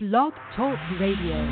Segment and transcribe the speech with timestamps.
[0.00, 1.42] Blog Talk Radio.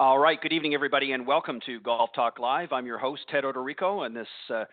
[0.00, 2.72] Right, good evening, everybody, and welcome to Golf Talk Live.
[2.72, 4.64] I'm your host, Ted Odorico, and this uh,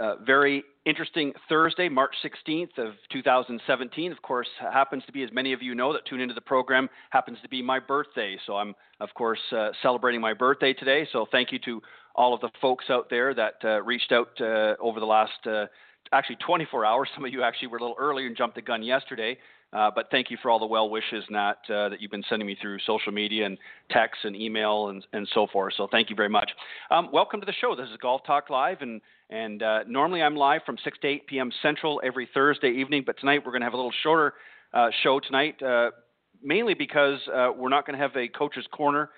[0.00, 4.10] uh, very interesting Thursday, March 16th of 2017.
[4.10, 6.88] Of course, happens to be, as many of you know that tune into the program,
[7.10, 8.38] happens to be my birthday.
[8.46, 11.06] So I'm, of course, uh, celebrating my birthday today.
[11.12, 11.82] So thank you to
[12.14, 15.66] all of the folks out there that uh, reached out uh, over the last uh,
[16.12, 17.10] actually 24 hours.
[17.14, 19.36] Some of you actually were a little earlier and jumped the gun yesterday.
[19.72, 22.46] Uh, but thank you for all the well wishes, Nat, uh, that you've been sending
[22.46, 23.56] me through social media and
[23.90, 25.72] text and email and, and so forth.
[25.76, 26.50] So thank you very much.
[26.90, 27.74] Um, welcome to the show.
[27.74, 31.26] This is Golf Talk Live, and and uh, normally I'm live from 6 to 8
[31.26, 31.50] p.m.
[31.62, 34.34] Central every Thursday evening, but tonight we're going to have a little shorter
[34.74, 35.90] uh, show tonight, uh,
[36.42, 37.18] mainly because
[37.56, 39.08] we're not going to have a coach's corner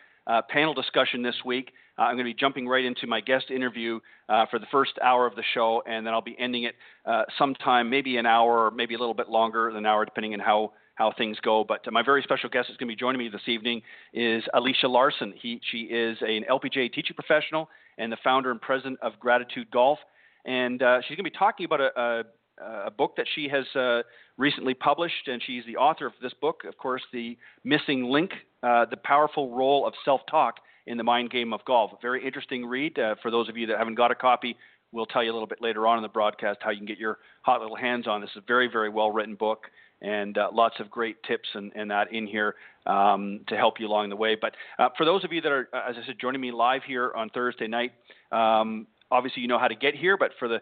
[0.48, 1.72] panel discussion this week.
[1.98, 4.92] Uh, I'm going to be jumping right into my guest interview uh, for the first
[5.02, 6.74] hour of the show, and then I'll be ending it
[7.06, 10.34] uh, sometime, maybe an hour or maybe a little bit longer than an hour, depending
[10.34, 11.64] on how how things go.
[11.64, 14.44] But uh, my very special guest that's going to be joining me this evening is
[14.54, 15.34] Alecia Larsen.
[15.40, 19.98] He, she is an LPGA teaching professional and the founder and president of Gratitude Golf.
[20.44, 22.22] And uh, she's going to be talking about a, a,
[22.58, 24.02] a book that she has uh,
[24.36, 28.86] recently published, and she's the author of this book, of course, The Missing Link uh,
[28.86, 30.56] The Powerful Role of Self Talk
[30.86, 31.92] in the mind game of golf.
[32.02, 32.98] Very interesting read.
[32.98, 34.56] Uh, for those of you that haven't got a copy,
[34.92, 36.98] we'll tell you a little bit later on in the broadcast how you can get
[36.98, 38.20] your hot little hands on.
[38.20, 39.66] This is a very, very well written book
[40.00, 42.54] and uh, lots of great tips and, and that in here
[42.86, 44.36] um, to help you along the way.
[44.38, 46.82] But uh, for those of you that are, uh, as I said, joining me live
[46.86, 47.92] here on Thursday night,
[48.30, 50.16] um, obviously you know how to get here.
[50.16, 50.58] But for the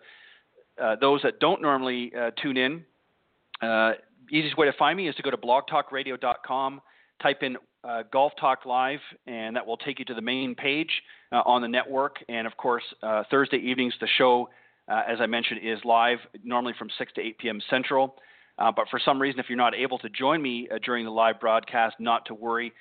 [0.83, 2.85] uh, those that don't normally uh, tune in,
[4.33, 6.81] easiest way to find me is to go to blogtalkradio.com,
[7.23, 10.91] type in uh, Golf Talk Live, and that will take you to the main page
[11.33, 12.17] uh, on the network.
[12.29, 14.49] And of course, uh, Thursday evenings, the show,
[14.89, 17.61] uh, as I mentioned, is live, normally from 6 to 8 p.m.
[17.69, 18.17] Central.
[18.59, 21.11] Uh, but for some reason, if you're not able to join me uh, during the
[21.11, 22.73] live broadcast, not to worry.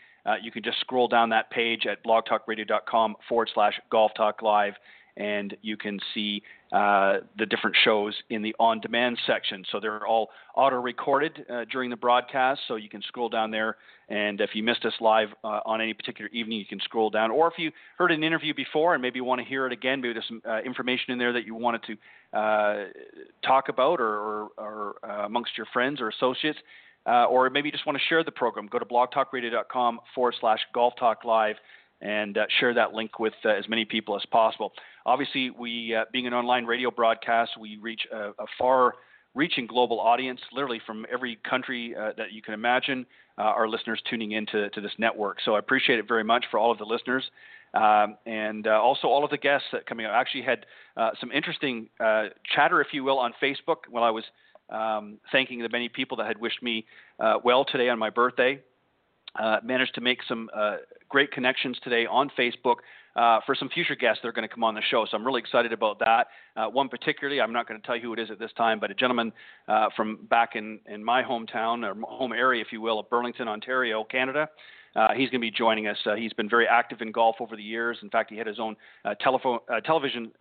[0.42, 4.74] you can just scroll down that page at blogtalkradio.com forward slash Golf Talk Live,
[5.18, 9.66] and you can see uh, the different shows in the on demand section.
[9.72, 13.76] So they're all auto recorded uh, during the broadcast, so you can scroll down there.
[14.08, 17.30] And if you missed us live uh, on any particular evening, you can scroll down.
[17.30, 20.14] Or if you heard an interview before and maybe want to hear it again, maybe
[20.14, 22.86] there's some uh, information in there that you wanted to uh,
[23.46, 26.60] talk about or, or, or amongst your friends or associates.
[27.06, 30.94] or maybe you just want to share the program, go to blogtalkradio.com forward slash golf
[30.98, 31.56] talk live
[32.02, 34.74] and uh, share that link with uh, as many people as possible.
[35.06, 40.40] Obviously, we, uh, being an online radio broadcast, we reach a, a far-reaching global audience,
[40.52, 43.06] literally from every country uh, that you can imagine.
[43.38, 45.38] Uh, our listeners tuning into to this network.
[45.46, 47.24] So I appreciate it very much for all of the listeners.
[47.74, 50.14] Um, and uh, also all of the guests that coming out.
[50.14, 50.66] I actually had
[51.20, 51.88] some interesting
[52.54, 54.26] chatter, if you will, on Facebook while I was
[54.70, 56.86] um, thanking the many people that had wished me
[57.44, 58.60] well today on my birthday.
[59.40, 60.76] Uh, managed to make some uh,
[61.12, 62.78] great connections today on Facebook
[63.16, 65.06] uh, for some future guests that are going to come on the show.
[65.10, 66.28] So I'm really excited about that.
[66.56, 68.80] Uh, one particularly, I'm not going to tell you who it is at this time,
[68.80, 69.34] but a gentleman
[69.68, 73.48] uh, from back in, in my hometown or home area, if you will, of Burlington,
[73.48, 74.50] Ontario, Canada.
[74.96, 75.98] Uh, he's going to be joining us.
[76.06, 77.98] Uh, he's been very active in golf over the years.
[78.02, 80.32] In fact, he had his own uh, telephone, television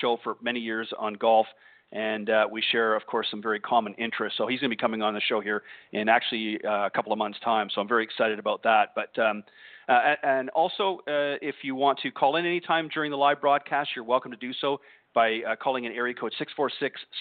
[0.00, 1.46] show for many years on golf
[1.92, 4.38] and uh, we share, of course, some very common interests.
[4.38, 5.62] So he's going to be coming on the show here
[5.92, 7.68] in actually uh, a couple of months' time.
[7.72, 8.94] So I'm very excited about that.
[8.94, 9.44] But um,
[9.88, 13.90] uh, and also, uh, if you want to call in anytime during the live broadcast,
[13.94, 14.80] you're welcome to do so
[15.14, 16.32] by uh, calling in area code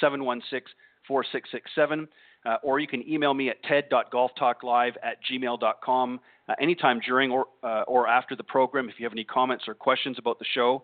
[0.01, 2.07] 646-716-4667.
[2.43, 6.19] Uh, or you can email me at ted.golftalklive at gmail.com
[6.59, 7.45] anytime during or,
[7.87, 10.81] or after the program if you have any comments or questions about the show.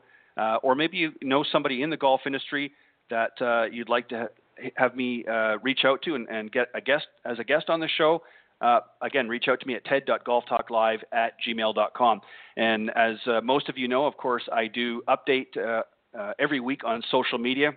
[0.62, 2.72] or maybe you know somebody in the golf industry
[3.10, 4.30] that uh, you'd like to
[4.76, 7.80] have me uh, reach out to and, and, get a guest as a guest on
[7.80, 8.22] the show,
[8.62, 12.22] uh, again, reach out to me at ted.golftalklive at gmail.com.
[12.56, 15.84] And as uh, most of you know, of course, I do update uh,
[16.18, 17.72] uh, every week on social media.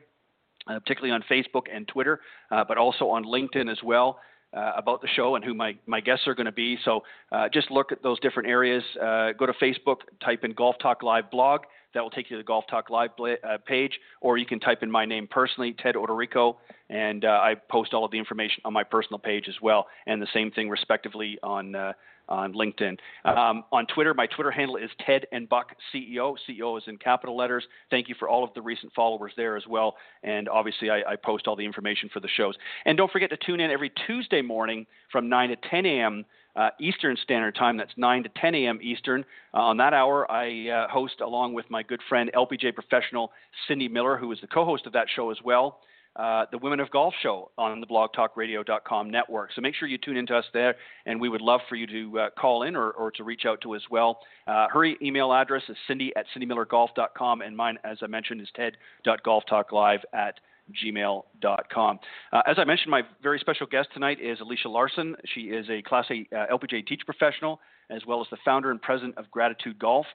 [0.66, 4.18] uh, particularly on Facebook and Twitter, but also on LinkedIn as well.
[4.52, 6.76] Uh, about the show and who my, my guests are going to be.
[6.84, 8.82] So uh, just look at those different areas.
[9.00, 11.60] Uh, go to Facebook, type in Golf Talk Live blog.
[11.94, 14.82] That will take you to the Golf Talk Live uh, page, or you can type
[14.82, 16.56] in my name personally, Ted Odorico,
[16.88, 19.86] and uh, I post all of the information on my personal page as well.
[20.06, 21.92] And the same thing, respectively, on uh,
[22.30, 22.96] on LinkedIn.
[23.24, 26.36] Um, on Twitter, my Twitter handle is Ted and Buck CEO.
[26.48, 27.64] CEO is in capital letters.
[27.90, 29.96] Thank you for all of the recent followers there as well.
[30.22, 32.54] And obviously, I, I post all the information for the shows.
[32.84, 36.24] And don't forget to tune in every Tuesday morning from 9 to 10 a.m.
[36.56, 37.76] Uh, Eastern Standard Time.
[37.76, 38.78] That's 9 to 10 a.m.
[38.82, 39.24] Eastern.
[39.54, 43.32] Uh, on that hour, I uh, host along with my good friend LPGA professional
[43.68, 45.80] Cindy Miller, who is the co-host of that show as well.
[46.16, 49.50] Uh, the Women of Golf show on the blogtalkradio.com network.
[49.54, 50.74] So make sure you tune into us there,
[51.06, 53.60] and we would love for you to uh, call in or, or, to reach out
[53.60, 54.18] to as well.
[54.48, 60.00] Uh, her email address is cindy at cindymillergolf.com, and mine, as I mentioned, is ted.golftalklive
[60.12, 60.34] at
[60.84, 61.98] gmail.com.
[62.32, 65.16] Uh, as I mentioned, my very special guest tonight is Alecia Larsen.
[65.34, 68.80] She is a Class A uh, LPGA teach professional, as well as the founder and
[68.80, 70.06] president of Gratitude Golf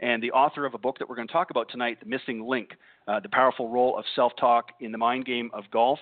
[0.00, 2.46] and the author of a book that we're going to talk about tonight, The Missing
[2.46, 2.70] Link
[3.08, 5.98] uh, The Powerful Role of Self Talk in the Mind Game of Golf.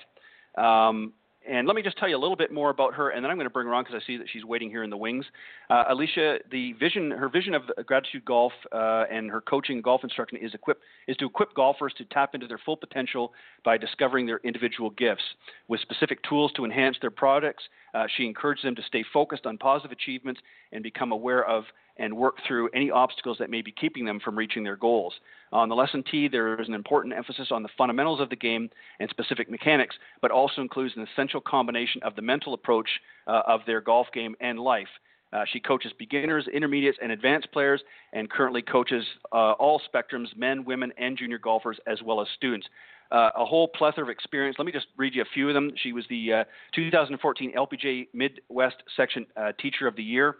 [0.58, 1.12] Um,
[1.48, 3.36] and let me just tell you a little bit more about her, and then I'm
[3.36, 5.24] going to bring her on because I see that she's waiting here in the wings.
[5.70, 10.04] Uh, Alecia, the vision, her vision of Gratitude Golf uh, and her coaching and golf
[10.04, 13.32] instruction is equip is to equip golfers to tap into their full potential
[13.64, 15.24] by discovering their individual gifts
[15.68, 17.64] with specific tools to enhance their products.
[17.94, 20.40] Uh, she encourages them to stay focused on positive achievements
[20.72, 21.64] and become aware of
[21.98, 25.14] and work through any obstacles that may be keeping them from reaching their goals.
[25.52, 28.68] On the lesson tee, there is an important emphasis on the fundamentals of the game
[29.00, 32.88] and specific mechanics, but also includes an essential combination of the mental approach
[33.26, 34.88] uh, of their golf game and life.
[35.32, 37.82] Uh, she coaches beginners, intermediates, and advanced players,
[38.12, 42.66] and currently coaches uh, all spectrums men, women, and junior golfers, as well as students.
[43.10, 44.56] Uh, a whole plethora of experience.
[44.58, 45.72] Let me just read you a few of them.
[45.76, 46.44] She was the uh,
[46.74, 50.36] 2014 LPGA Midwest Section uh, Teacher of the Year.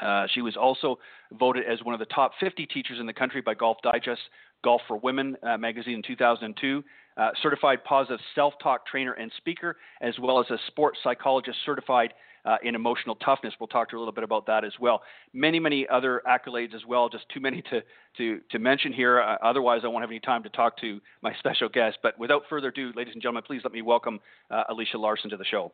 [0.00, 0.98] Uh, she was also
[1.32, 4.20] voted as one of the top 50 teachers in the country by Golf Digest
[4.64, 6.84] Golf for Women uh, magazine in 2002.
[7.16, 12.12] Uh, certified positive self talk trainer and speaker, as well as a sports psychologist certified
[12.44, 13.52] uh, in emotional toughness.
[13.58, 15.02] We'll talk to her a little bit about that as well.
[15.32, 17.82] Many, many other accolades as well, just too many to,
[18.16, 19.20] to, to mention here.
[19.20, 21.98] Uh, otherwise, I won't have any time to talk to my special guest.
[22.02, 25.36] But without further ado, ladies and gentlemen, please let me welcome uh, Alecia Larsen to
[25.36, 25.72] the show.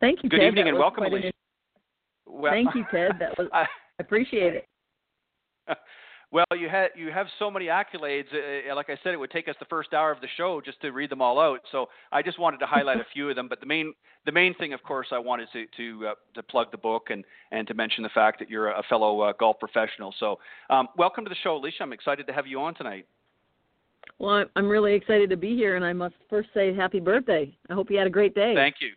[0.00, 0.48] Thank you, Good Ted.
[0.48, 1.32] evening that and welcome, Alecia.
[2.26, 3.12] Well, Thank you, Ted.
[3.20, 3.66] That was I
[3.98, 4.68] appreciate it.
[6.32, 8.26] Well, you had you have so many accolades.
[8.32, 10.80] Uh, like I said, it would take us the first hour of the show just
[10.80, 11.60] to read them all out.
[11.70, 13.48] So I just wanted to highlight a few of them.
[13.48, 13.94] But the main
[14.24, 17.24] the main thing, of course, I wanted to to uh, to plug the book and
[17.52, 20.12] and to mention the fact that you're a fellow uh, golf professional.
[20.18, 21.82] So um, welcome to the show, Alecia.
[21.82, 23.06] I'm excited to have you on tonight.
[24.18, 27.56] Well, I'm really excited to be here, and I must first say happy birthday.
[27.70, 28.52] I hope you had a great day.
[28.56, 28.90] Thank you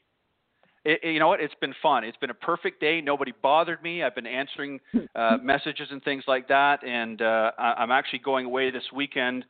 [0.90, 1.40] it, you know what?
[1.40, 2.04] It's been fun.
[2.04, 3.02] It's been a perfect day.
[3.02, 4.04] Nobody bothered me.
[4.04, 4.80] I've been answering
[5.16, 9.46] uh, messages and things like that, and uh, I, am actually going away this weekend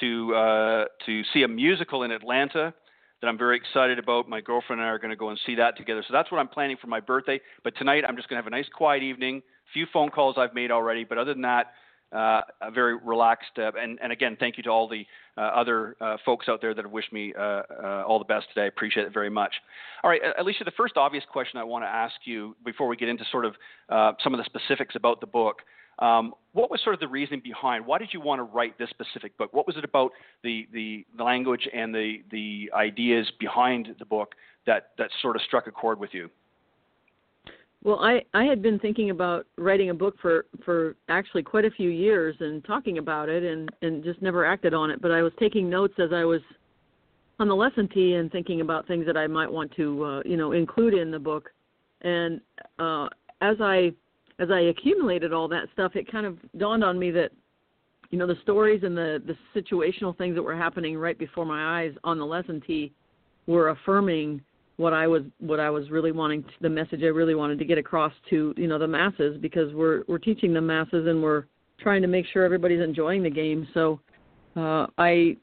[0.00, 2.72] to uh, to see a musical in Atlanta
[3.20, 4.28] that I'm very excited about.
[4.28, 6.04] My girlfriend and I are going to go and see that together.
[6.06, 7.40] So that's what I'm planning for my birthday.
[7.62, 9.38] But tonight I'm just going to have a nice quiet evening.
[9.38, 11.72] A few phone calls I've made already, but other than that,
[12.14, 13.58] uh, very relaxed.
[13.58, 15.04] Uh, and, and, again, thank you to all the
[15.36, 18.46] uh, other uh, folks out there that have wished me uh, uh, all the best
[18.48, 18.64] today.
[18.64, 19.52] I appreciate it very much.
[20.02, 23.08] All right, Alecia, the first obvious question I want to ask you before we get
[23.08, 23.54] into sort of
[24.22, 25.62] some of the specifics about the book.
[25.98, 27.86] Um, what was sort of the reason behind?
[27.86, 29.52] Why did you want to write this specific book?
[29.52, 30.10] What was it about
[30.42, 34.34] the, the, the language and the, the ideas behind the book
[34.66, 36.30] that, that sort of struck a chord with you?
[37.84, 41.70] Well, I I had been thinking about writing a book for for actually quite a
[41.70, 45.02] few years and talking about it and and just never acted on it.
[45.02, 46.40] But I was taking notes as I was
[47.38, 50.38] on the lesson tee and thinking about things that I might want to uh, you
[50.38, 51.50] know include in the book.
[52.00, 52.40] And
[52.78, 53.08] uh,
[53.42, 53.92] as I
[54.38, 57.32] as I accumulated all that stuff, it kind of dawned on me that
[58.10, 61.82] you know the stories and the the situational things that were happening right before my
[61.82, 62.92] eyes on the lesson tee
[63.46, 64.40] were affirming
[64.76, 67.64] what I was what I was really wanting to, the message I really wanted to
[67.64, 71.44] get across to you know the masses because we're we're teaching the masses and we're
[71.80, 73.66] trying to make sure everybody's enjoying the game.
[73.74, 74.00] So
[74.56, 75.36] uh, I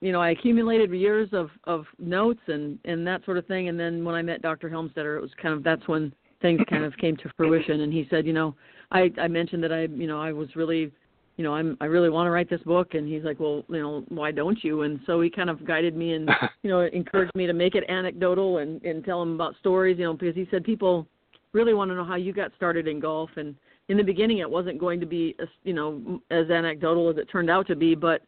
[0.00, 3.68] you know I accumulated years of of notes and and that sort of thing.
[3.68, 4.70] And then when I met Dr.
[4.70, 7.80] Helmstetter, it was kind of that's when things kind of came to fruition.
[7.80, 8.54] And he said, you know,
[8.92, 10.92] I I mentioned that I you know I was really
[11.40, 13.80] you know, I'm I really want to write this book and he's like, Well, you
[13.80, 14.82] know, why don't you?
[14.82, 16.28] And so he kind of guided me and
[16.62, 20.04] you know, encouraged me to make it anecdotal and, and tell him about stories, you
[20.04, 21.06] know, because he said people
[21.54, 23.54] really want to know how you got started in golf and
[23.88, 27.24] in the beginning it wasn't going to be as you know as anecdotal as it
[27.32, 28.20] turned out to be, but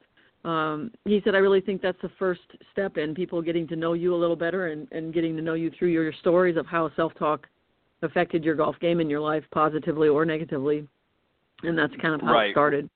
[0.46, 2.40] um, he said, I really think that's the first
[2.72, 5.54] step in people getting to know you a little better and, and getting to know
[5.54, 7.46] you through your stories of how self talk
[8.00, 10.88] affected your golf game in your life positively or negatively.
[11.62, 12.48] And that's kind of how right.
[12.48, 12.90] it started.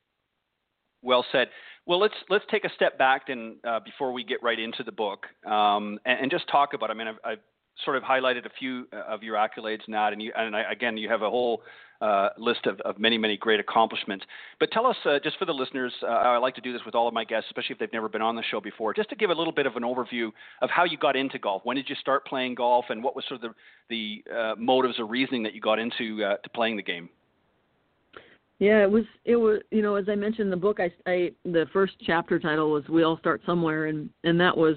[1.06, 1.48] Well said.
[1.86, 4.90] Well, let's let's take a step back then uh, before we get right into the
[4.90, 6.90] book, um, and, and, just talk about.
[6.90, 7.38] I mean, I've, I've,
[7.84, 10.96] sort of highlighted a few uh, of your accolades, Nat, and you and I, again,
[10.96, 11.62] you have a whole
[12.00, 14.24] uh, list of, of, many, many great accomplishments.
[14.58, 16.94] But tell us, uh, just for the listeners, uh, I like to do this with
[16.94, 19.14] all of my guests, especially if they've never been on the show before, just to
[19.14, 20.30] give a little bit of an overview
[20.62, 21.62] of how you got into golf.
[21.64, 23.52] When did you start playing golf, and what was sort of
[23.90, 27.10] the, the uh, motives or reasoning that you got into to playing the game?
[28.58, 31.30] Yeah, it was it was you know as I mentioned in the book, I, I
[31.44, 34.76] the first chapter title was "We All Start Somewhere," and and that was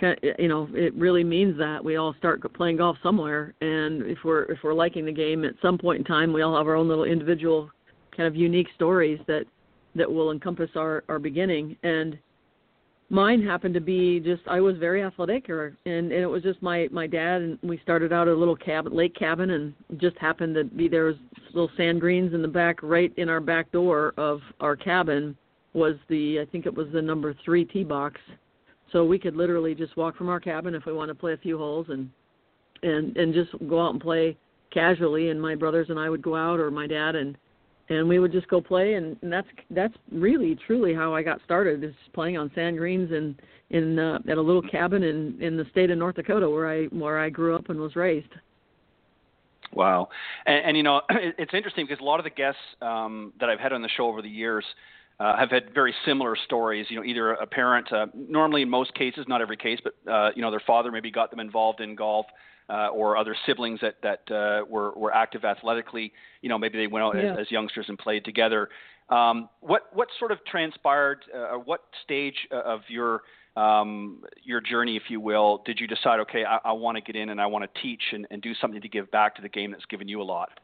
[0.00, 4.42] you know it really means that we all start playing golf somewhere and if we're
[4.44, 6.88] if we're liking the game at some point in time we all have our own
[6.88, 7.70] little individual
[8.14, 9.44] kind of unique stories that
[9.94, 12.18] that will encompass our our beginning and
[13.10, 16.62] mine happened to be just I was very athletic or and, and it was just
[16.62, 20.54] my my dad and we started out a little cabin lake cabin and just happened
[20.54, 21.16] to be there was
[21.52, 25.36] little sand greens in the back right in our back door of our cabin
[25.74, 28.20] was the I think it was the number 3 tee box.
[28.92, 31.38] So we could literally just walk from our cabin if we want to play a
[31.38, 32.08] few holes and
[32.82, 34.36] and and just go out and play
[34.72, 37.36] casually and my brothers and I would go out or my dad and
[37.88, 41.40] and we would just go play and, and that's that's really truly how I got
[41.44, 43.34] started is playing on sand greens and
[43.70, 46.84] in uh, at a little cabin in in the state of North Dakota where I
[46.86, 48.28] where I grew up and was raised.
[49.72, 50.08] Wow,
[50.46, 53.60] and, and you know it's interesting because a lot of the guests um, that I've
[53.60, 54.64] had on the show over the years
[55.20, 56.86] uh, have had very similar stories.
[56.88, 60.30] You know, either a parent, uh, normally in most cases, not every case, but uh,
[60.34, 62.26] you know, their father maybe got them involved in golf,
[62.68, 66.12] uh, or other siblings that that uh, were were active athletically.
[66.42, 67.32] You know, maybe they went out yeah.
[67.32, 68.68] as, as youngsters and played together.
[69.08, 71.24] Um, what what sort of transpired?
[71.34, 73.22] Uh, what stage uh, of your
[73.56, 76.20] um, your journey, if you will, did you decide?
[76.20, 78.54] Okay, I, I want to get in and I want to teach and, and do
[78.60, 80.58] something to give back to the game that's given you a lot.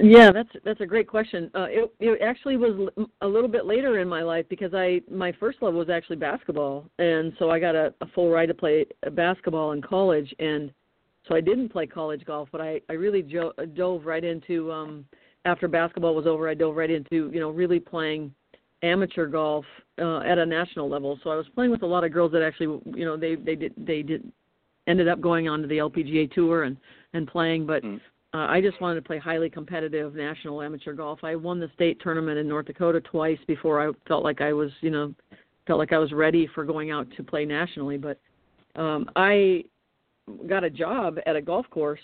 [0.00, 1.50] Yeah, that's that's a great question.
[1.54, 2.88] Uh, it it actually was
[3.20, 6.88] a little bit later in my life because I my first love was actually basketball,
[6.98, 10.70] and so I got a, a full ride to play basketball in college, and
[11.28, 15.04] so I didn't play college golf, but I I really jo- dove right into um
[15.44, 18.34] after basketball was over, I dove right into you know really playing
[18.82, 19.64] amateur golf
[20.00, 21.18] uh, at a national level.
[21.24, 23.54] So I was playing with a lot of girls that actually you know they they
[23.54, 24.30] did they did
[24.86, 26.76] ended up going on to the LPGA tour and
[27.12, 27.82] and playing, but.
[27.82, 28.00] Mm
[28.34, 31.20] uh, I just wanted to play highly competitive national amateur golf.
[31.24, 34.70] I won the state tournament in North Dakota twice before I felt like I was,
[34.82, 35.14] you know,
[35.66, 37.96] felt like I was ready for going out to play nationally.
[37.96, 38.20] But
[38.76, 39.64] um, I
[40.46, 42.00] got a job at a golf course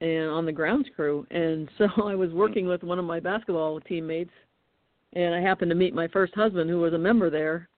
[0.00, 3.80] and on the grounds crew, and so I was working with one of my basketball
[3.80, 4.32] teammates,
[5.14, 7.68] and I happened to meet my first husband who was a member there.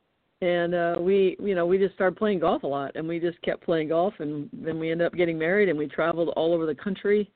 [0.41, 3.43] And uh we you know, we just started playing golf a lot and we just
[3.43, 6.65] kept playing golf and then we ended up getting married and we traveled all over
[6.65, 7.29] the country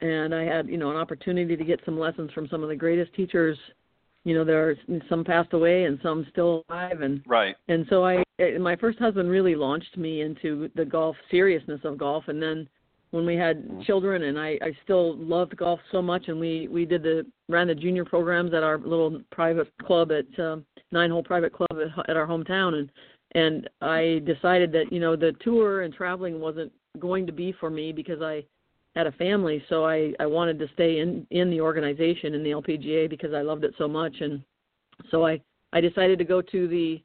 [0.00, 2.76] and I had you know an opportunity to get some lessons from some of the
[2.76, 3.58] greatest teachers.
[4.24, 4.76] You know, there are
[5.08, 7.56] some passed away and some still alive, and right.
[7.68, 8.22] And so I,
[8.58, 12.68] my first husband really launched me into the golf seriousness of golf, and then
[13.10, 13.82] when we had mm-hmm.
[13.82, 17.68] children, and I, I still loved golf so much, and we we did the ran
[17.68, 22.10] the junior programs at our little private club at um, nine hole private club at,
[22.10, 22.90] at our hometown, and
[23.32, 27.70] and I decided that you know the tour and traveling wasn't going to be for
[27.70, 28.44] me because I
[28.98, 32.50] had a family, so I I wanted to stay in in the organization in the
[32.50, 34.42] LPGA because I loved it so much, and
[35.10, 35.40] so I
[35.72, 37.00] I decided to go to the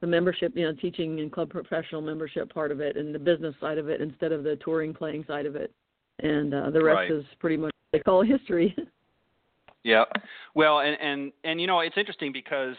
[0.00, 3.54] the membership, you know, teaching and club professional membership part of it and the business
[3.60, 5.72] side of it instead of the touring playing side of it,
[6.20, 7.10] and uh, the rest right.
[7.10, 8.74] is pretty much they call history.
[9.84, 10.04] yeah,
[10.54, 12.74] well, and and and you know it's interesting because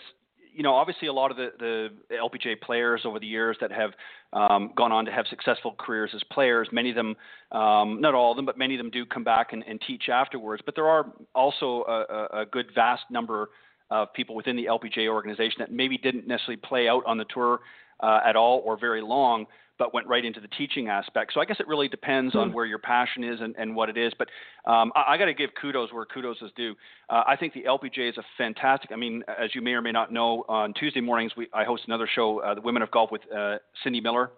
[0.59, 3.91] you know, obviously a lot of the, the LPGA players over the years that have
[4.33, 7.15] um, gone on to have successful careers as players, many of them,
[7.53, 10.09] um, not all of them, but many of them do come back and, and teach
[10.09, 10.61] afterwards.
[10.65, 13.51] But there are also a, a good vast number
[13.89, 17.61] of people within the LPGA organization that maybe didn't necessarily play out on the tour
[17.99, 19.45] uh, at all or very long,
[19.79, 21.31] but went right into the teaching aspect.
[21.33, 22.55] So I guess it really depends on hmm.
[22.55, 24.11] where your passion is and, and what it is.
[24.19, 24.27] But
[24.69, 26.75] um, I, I got to give kudos where kudos is due.
[27.09, 28.91] Uh, I think the LPGA is a fantastic.
[28.91, 31.83] I mean, as you may or may not know, on Tuesday mornings we I host
[31.87, 34.31] another show, uh, the Women of Golf with uh, Cindy Miller.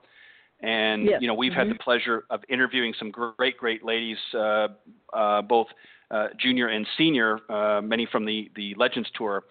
[0.63, 1.17] And yes.
[1.21, 1.69] you know we've mm-hmm.
[1.69, 4.67] had the pleasure of interviewing some great, great ladies, uh,
[5.11, 5.65] uh, both
[6.11, 9.43] uh, junior and senior, uh, many from the the Legends Tour,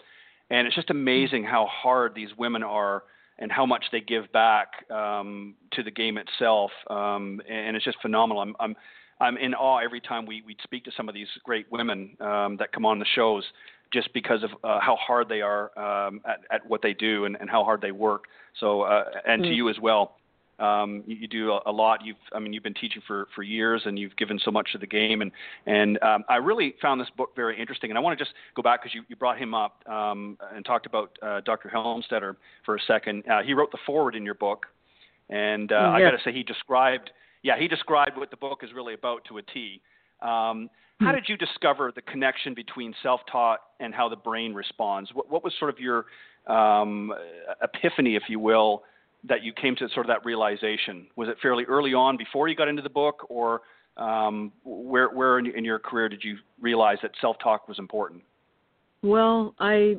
[0.51, 3.03] and it's just amazing how hard these women are
[3.41, 6.71] and how much they give back um, to the game itself.
[6.89, 8.43] Um, and it's just phenomenal.
[8.43, 8.77] I'm, I'm,
[9.21, 12.57] I'm in awe every time we, we speak to some of these great women um,
[12.59, 13.45] that come on the shows
[13.93, 17.37] just because of uh, how hard they are um, at, at what they do and,
[17.41, 18.25] and how hard they work.
[18.59, 19.49] So, uh, and mm.
[19.49, 20.17] to you as well.
[20.61, 22.05] Um, you, you, do a, a, lot.
[22.05, 24.79] You've, I mean, you've been teaching for, for years, and you've given so much to
[24.79, 25.23] the game.
[25.23, 25.33] And
[25.67, 27.91] and um, I really found this book very interesting.
[27.91, 30.65] And I want to just go back because you, you brought him up um, and
[30.65, 31.71] talked about uh, Dr.
[31.75, 32.37] Helmstetter
[32.67, 33.25] for a second.
[33.27, 34.67] Uh, he wrote the foreword in your book,
[35.31, 37.11] and uh, mm, I got to say he described,
[37.43, 39.81] yeah, he described what the book is really about to a T.
[40.21, 40.69] Um,
[41.01, 41.15] how hmm.
[41.15, 45.11] did you discover the connection between self-talk and how the brain responds?
[45.15, 46.05] What, what was sort of your
[46.47, 47.13] um,
[47.63, 48.83] epiphany, if you will,
[49.25, 51.07] that you came to sort of that realization?
[51.17, 53.63] Was it fairly early on before you got into the book, or
[53.97, 58.23] um, where, where in, your career did you realize that self-talk was important?
[59.03, 59.97] Well, I,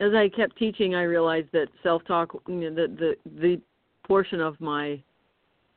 [0.00, 3.60] as I kept teaching, I realized that self-talk, you know, the the the
[4.06, 5.02] portion of my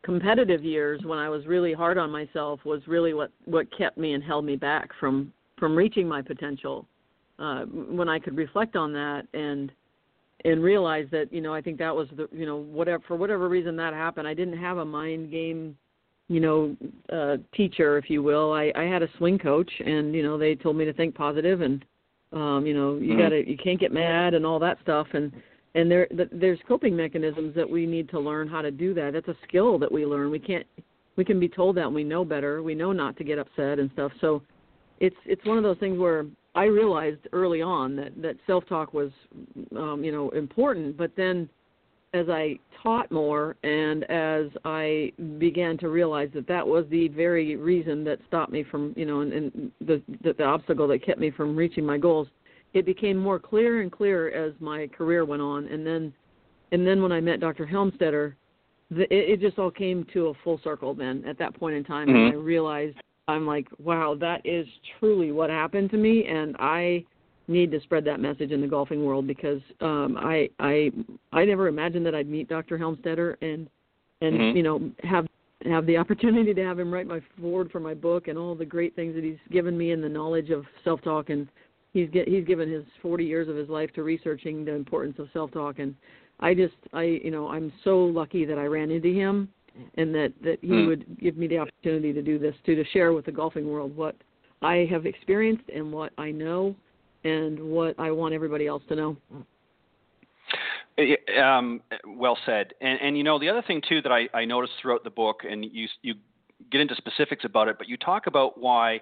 [0.04, 4.14] competitive years when I was really hard on myself was really what what kept me
[4.14, 6.86] and held me back from from reaching my potential.
[7.40, 9.72] Uh, when I could reflect on that and
[10.48, 13.50] and realize that you know I think that was the you know whatever for whatever
[13.50, 15.78] reason that happened I didn't have a mind game
[16.30, 16.76] you know
[17.12, 18.54] uh teacher if you will.
[18.54, 21.62] I I had a swing coach and you know they told me to think positive
[21.62, 21.84] and
[22.32, 23.20] um you know you mm-hmm.
[23.20, 25.08] got to you can't get mad and all that stuff.
[25.14, 25.32] And
[25.76, 29.12] and there there's coping mechanisms that we need to learn how to do that.
[29.14, 30.32] That's a skill that we learn.
[30.32, 30.66] We can't
[31.18, 32.64] we can be told that and we know better.
[32.64, 34.14] We know not to get upset and stuff.
[34.22, 34.42] So
[35.02, 36.26] it's it's one of those things where
[36.58, 39.12] I realized early on that that self talk was,
[39.78, 40.98] um, you know, important.
[40.98, 41.48] But then,
[42.16, 47.56] as I taught more and as I began to realize that that was the very
[47.58, 51.20] reason that stopped me from, you know, and, and the, the the obstacle that kept
[51.20, 52.28] me from reaching my goals,
[52.74, 55.68] it became more clear and clearer as my career went on.
[55.68, 56.12] And then,
[56.72, 57.68] and then when I met Dr.
[57.68, 58.34] Helmstetter,
[58.90, 60.96] the, it, it just all came to a full circle.
[60.96, 62.18] Then at that point in time, mm-hmm.
[62.18, 62.98] and I realized
[63.28, 64.68] I'm like, wow, that is
[65.00, 67.04] truly what happened to me, and I
[67.48, 70.92] need to spread that message in the golfing world because um, I I
[71.32, 72.78] I never imagined that I'd meet Dr.
[72.78, 73.70] Helmstetter and
[74.22, 74.58] and mm-hmm.
[74.58, 75.28] you know have
[75.66, 78.66] have the opportunity to have him write my foreword for my book and all the
[78.66, 81.48] great things that he's given me and the knowledge of self talk and
[81.94, 85.28] he's get he's given his 40 years of his life to researching the importance of
[85.34, 85.96] self talk and
[86.40, 89.50] I just I you know I'm so lucky that I ran into him
[89.96, 90.88] and that that he mm.
[90.88, 93.96] would give me the opportunity to do this too, to share with the golfing world
[93.96, 94.16] what
[94.62, 96.76] I have experienced and what I know
[97.24, 99.18] and what I want everybody else to know.
[101.40, 102.74] Um, well said.
[102.82, 105.42] And, and, you know the other thing too that I, I noticed throughout the book,
[105.50, 106.16] and you you
[106.72, 109.02] get into specifics about it, but you talk about why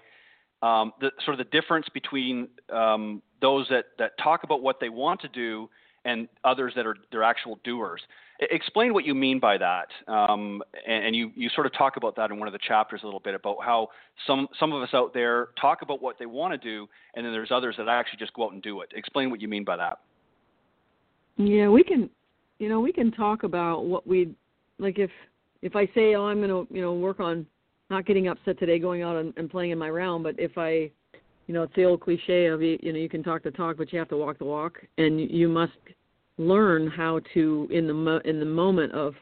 [0.62, 4.90] um, the sort of the difference between um, those that that talk about what they
[4.90, 5.70] want to do
[6.04, 8.02] and others that are they're actual doers.
[8.40, 12.18] Explain what you mean by that, um, and, and, you, you sort of talk about
[12.18, 13.88] that in one of the chapters a little bit about how
[14.28, 17.32] some some of us out there talk about what they want to do, and then
[17.32, 18.92] there's others that actually just go out and do it.
[18.94, 20.00] Explain what you mean by that.
[21.38, 22.10] Yeah, we can,
[22.60, 24.36] you know, we can talk about what we
[24.80, 25.00] like.
[25.00, 25.12] If
[25.62, 27.46] if I say, oh, I'm going to, you know, work on
[27.90, 30.92] not getting upset today, going out and, and playing in my round, but if I,
[31.48, 33.78] you know, it's the old cliche of you, you know, you can talk the talk,
[33.78, 35.72] but you have to walk the walk, and you must
[36.38, 39.16] learn how to in the mo- in the moment of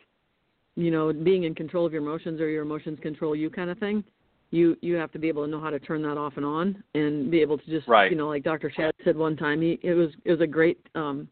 [0.75, 3.77] you know being in control of your emotions or your emotions control you kind of
[3.77, 4.03] thing
[4.51, 6.83] you you have to be able to know how to turn that off and on
[6.95, 8.11] and be able to just right.
[8.11, 10.79] you know like dr shad said one time he it was it was a great
[10.95, 11.27] um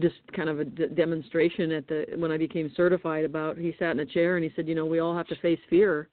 [0.00, 3.92] just kind of a d- demonstration at the when i became certified about he sat
[3.92, 6.08] in a chair and he said you know we all have to face fear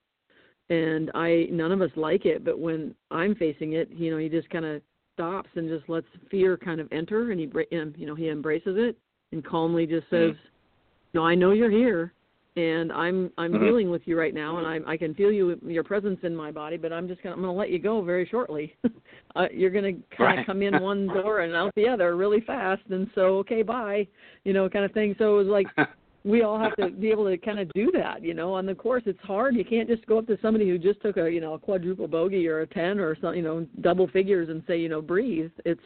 [0.70, 4.30] and i none of us like it but when i'm facing it you know you
[4.30, 4.82] just kind of
[5.20, 7.50] stops and just lets fear kind of enter and he
[7.98, 8.98] you know he embraces it
[9.34, 11.14] and calmly just says mm-hmm.
[11.14, 12.14] no i know you're here
[12.56, 13.66] and i'm i'm mm-hmm.
[13.66, 16.52] dealing with you right now and i i can feel you your presence in my
[16.52, 18.74] body but i'm just gonna i'm gonna let you go very shortly
[19.36, 20.40] uh, you're gonna kind right.
[20.40, 24.08] of come in one door and out the other really fast and so okay bye
[24.46, 25.68] you know kind of thing so it was like
[26.26, 28.54] we all have to be able to kind of do that, you know.
[28.54, 29.56] On the course, it's hard.
[29.56, 32.08] You can't just go up to somebody who just took a, you know, a quadruple
[32.08, 35.52] bogey or a ten or some, you know, double figures and say, you know, breathe.
[35.66, 35.82] It's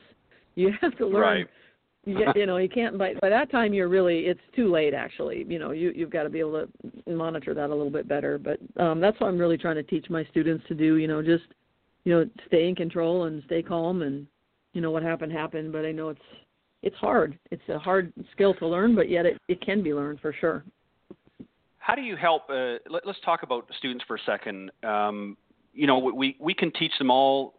[0.56, 1.22] you have to learn.
[1.22, 1.48] Right.
[2.06, 2.98] you, you know, you can't.
[2.98, 4.22] By by that time, you're really.
[4.22, 4.96] It's too late.
[4.96, 8.08] Actually, you know, you you've got to be able to monitor that a little bit
[8.08, 8.40] better.
[8.40, 10.98] But um that's what I'm really trying to teach my students to do.
[10.98, 11.46] You know, just
[12.06, 14.26] you know, stay in control and stay calm and
[14.74, 15.72] you know what happened happened.
[15.72, 16.22] But I know it's
[16.84, 17.40] it's hard.
[17.50, 20.64] It's a hard skill to learn, but yet it, it can be learned for sure.
[21.80, 22.44] How do you help?
[22.50, 24.70] Uh, let, us talk about students for a second.
[24.84, 25.38] Um,
[25.74, 27.56] you know, we we can teach them all.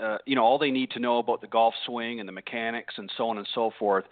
[0.00, 2.94] Uh, you know, all they need to know about the golf swing and the mechanics
[2.96, 4.04] and so on and so forth.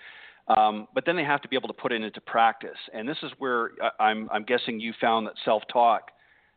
[0.48, 3.16] Um, but then they have to be able to put it into practice, and this
[3.22, 6.10] is where uh, I'm I'm guessing you found that self-talk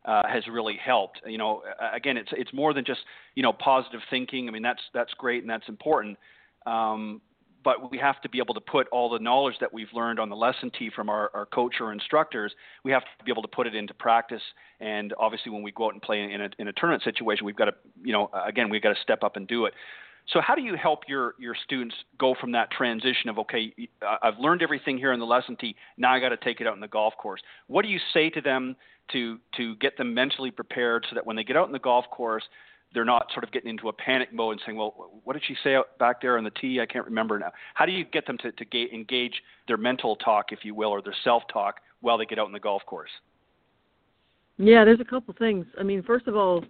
[0.06, 1.22] uh, has really helped.
[1.26, 1.63] You know,
[1.94, 3.00] again, it's it's more than just
[3.36, 4.48] you know positive thinking.
[4.50, 6.18] I mean, that's that's great and that's important.
[6.65, 7.22] Um,
[7.63, 10.30] but we have to be able to put all the knowledge that we've learned on
[10.30, 13.48] the lesson tee from our, our coach or instructors, we have to be able to
[13.48, 14.41] put it into practice.
[14.80, 17.56] And obviously, when we go out and play in a, in a tournament situation, we've
[17.56, 19.74] got to, you know, again, we've got to step up and do it.
[20.34, 23.74] So how do you help your your students go from that transition of okay,
[24.22, 26.76] I've learned everything here in the lesson tee, now I got to take it out
[26.76, 27.41] in the golf course.
[27.67, 28.76] What do you say to them
[29.12, 32.06] to to get them mentally prepared so that when they get out in the golf
[32.12, 32.43] course,
[32.93, 35.56] they're not sort of getting into a panic mode and saying, well, what did she
[35.63, 36.80] say back there on the tee?
[36.82, 37.52] I can't remember now.
[37.75, 40.89] How do you get them to to ga- engage their mental talk, if you will,
[40.89, 43.12] or their self talk while they get out in the golf course?
[44.58, 45.65] Yeah, there's a couple things.
[45.80, 46.63] I mean, first of all,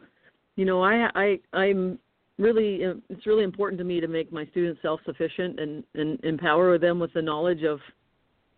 [0.55, 1.99] you know, I I I'm
[2.37, 6.99] really it's really important to me to make my students self-sufficient and, and empower them
[6.99, 7.79] with the knowledge of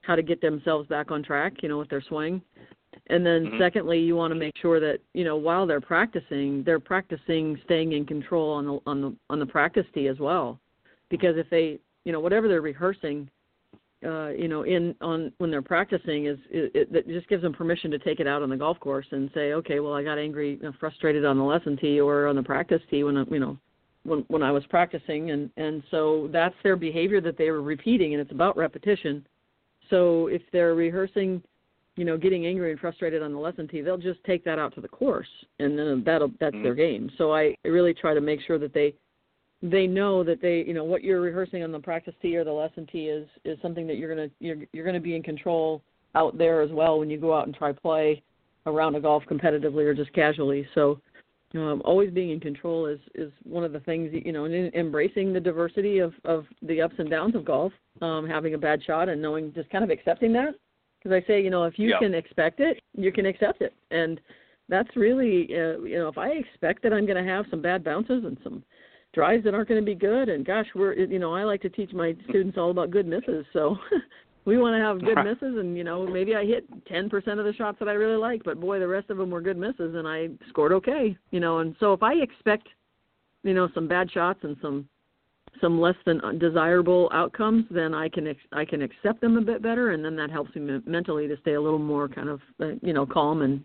[0.01, 2.41] how to get themselves back on track, you know, with their swing.
[3.07, 3.57] And then mm-hmm.
[3.59, 7.93] secondly, you want to make sure that, you know, while they're practicing, they're practicing staying
[7.93, 10.59] in control on the on the on the practice tee as well.
[11.09, 13.29] Because if they, you know, whatever they're rehearsing,
[14.05, 17.53] uh, you know, in on when they're practicing is it, it, it just gives them
[17.53, 20.17] permission to take it out on the golf course and say, okay, well, I got
[20.17, 23.39] angry, you know, frustrated on the lesson tee or on the practice tee when you
[23.39, 23.57] know
[24.03, 28.13] when when I was practicing and and so that's their behavior that they were repeating
[28.13, 29.25] and it's about repetition.
[29.89, 31.43] So if they're rehearsing,
[31.97, 34.73] you know, getting angry and frustrated on the lesson tee, they'll just take that out
[34.75, 35.27] to the course
[35.59, 36.63] and then that'll that's mm-hmm.
[36.63, 37.09] their game.
[37.17, 38.93] So I really try to make sure that they
[39.61, 42.51] they know that they you know what you're rehearsing on the practice tee or the
[42.51, 45.81] lesson tee is is something that you're gonna you're you're gonna be in control
[46.15, 48.21] out there as well when you go out and try play
[48.65, 50.67] around a golf competitively or just casually.
[50.75, 50.99] So
[51.55, 55.33] um, always being in control is is one of the things you know, and embracing
[55.33, 57.73] the diversity of of the ups and downs of golf.
[58.01, 60.55] Um, having a bad shot and knowing just kind of accepting that,
[61.01, 64.19] because I say you know if you can expect it, you can accept it, and
[64.69, 67.83] that's really uh, you know if I expect that I'm going to have some bad
[67.83, 68.63] bounces and some
[69.13, 71.69] drives that aren't going to be good, and gosh, we're you know I like to
[71.69, 73.77] teach my students all about good misses, so
[74.45, 77.53] we want to have good misses and you know maybe i hit 10% of the
[77.53, 80.07] shots that i really like but boy the rest of them were good misses and
[80.07, 81.59] i scored okay you know.
[81.59, 82.67] And so if i expect
[83.43, 84.87] you know some bad shots and some
[85.59, 89.61] some less than desirable outcomes then i can ex- i can accept them a bit
[89.61, 92.67] better and then that helps me mentally to stay a little more kind of uh,
[92.81, 93.63] you know calm and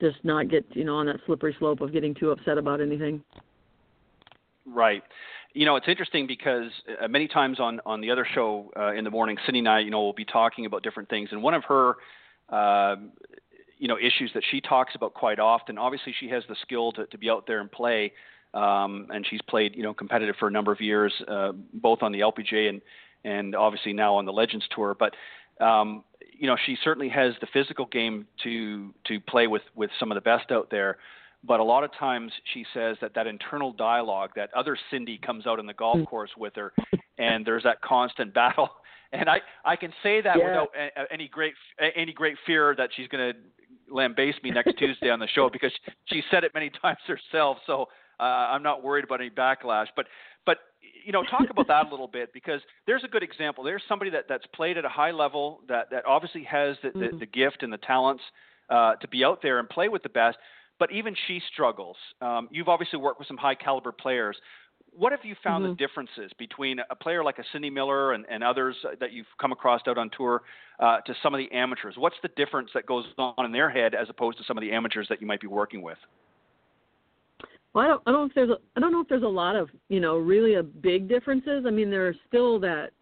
[0.00, 3.22] just not get you know on that slippery slope of getting too upset about anything
[4.66, 5.02] right
[5.56, 6.70] you know, it's interesting because
[7.02, 9.80] uh, many times on on the other show uh, in the morning, Cindy and I,
[9.80, 11.94] you know, will be talking about different things, and one of her,
[12.50, 12.96] uh,
[13.78, 15.78] you know, issues that she talks about quite often.
[15.78, 18.12] Obviously, she has the skill to to be out there and play,
[18.56, 22.12] um, and she's played, you know, competitive for a number of years, uh, both on
[22.12, 22.80] the LPGA and
[23.24, 24.96] and obviously now on the Legends Tour.
[24.98, 25.14] But
[25.64, 26.04] um,
[26.38, 30.16] you know, she certainly has the physical game to to play with with some of
[30.16, 30.98] the best out there
[31.46, 35.46] but a lot of times she says that that internal dialogue, that other Cindy comes
[35.46, 36.06] out in the golf mm.
[36.06, 36.72] course with her,
[37.18, 38.70] and there's that constant battle.
[39.12, 40.62] And I I can say that yeah.
[40.64, 40.68] without
[41.12, 41.54] any great
[41.94, 43.38] any great fear that she's going to
[43.88, 45.70] lambaste me next Tuesday on the show because
[46.06, 47.58] she said it many times herself.
[47.68, 47.86] So
[48.20, 49.86] uh, I'm not worried about any backlash.
[49.94, 50.06] But
[50.44, 50.58] but
[51.04, 53.64] you know talk about that a little bit because there's a good example.
[53.64, 57.00] There's somebody that that's played at a high level that that obviously has the, mm-hmm.
[57.00, 58.22] the, the gift and the talents
[58.70, 60.38] uh, to be out there and play with the best
[60.78, 61.96] but even she struggles.
[62.20, 64.36] Um, you've obviously worked with some high caliber players.
[64.92, 65.72] What have you found mm-hmm.
[65.72, 69.52] the differences between a player like a Cindy Miller and, and others that you've come
[69.52, 70.42] across out on tour
[70.80, 71.94] uh, to some of the amateurs?
[71.96, 74.72] What's the difference that goes on in their head as opposed to some of the
[74.72, 75.98] amateurs that you might be working with?
[77.76, 79.28] Well, I don't, I don't know if there's a, I don't know if there's a
[79.28, 81.64] lot of you know really a big differences.
[81.66, 82.92] I mean, there's still that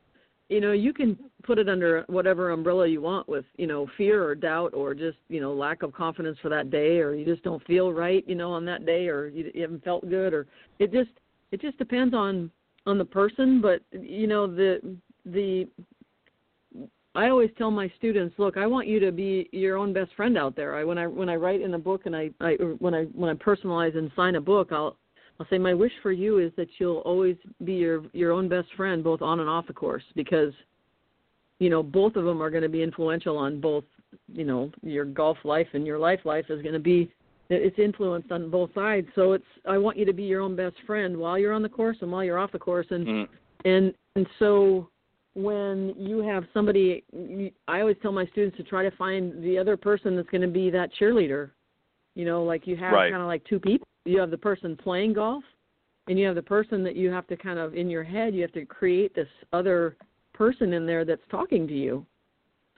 [0.48, 4.24] you know you can put it under whatever umbrella you want with you know fear
[4.24, 7.44] or doubt or just you know lack of confidence for that day or you just
[7.44, 10.48] don't feel right you know on that day or you, you haven't felt good or
[10.80, 11.10] it just
[11.52, 12.50] it just depends on
[12.84, 14.80] on the person but you know the
[15.26, 15.68] the
[17.14, 20.36] I always tell my students, look, I want you to be your own best friend
[20.36, 20.74] out there.
[20.74, 23.30] I when I when I write in a book and I, I when I when
[23.30, 24.96] I personalize and sign a book, I'll
[25.38, 28.68] I'll say my wish for you is that you'll always be your your own best
[28.76, 30.52] friend both on and off the course because
[31.58, 33.84] you know both of them are going to be influential on both
[34.32, 37.10] you know your golf life and your life life is going to be
[37.50, 40.76] it's influenced on both sides so it's i want you to be your own best
[40.86, 43.28] friend while you're on the course and while you're off the course and mm.
[43.64, 44.88] and and so
[45.34, 47.02] when you have somebody
[47.68, 50.48] i always tell my students to try to find the other person that's going to
[50.48, 51.50] be that cheerleader
[52.14, 53.10] you know like you have right.
[53.10, 55.42] kind of like two people you have the person playing golf
[56.06, 58.42] and you have the person that you have to kind of in your head you
[58.42, 59.96] have to create this other
[60.32, 62.06] person in there that's talking to you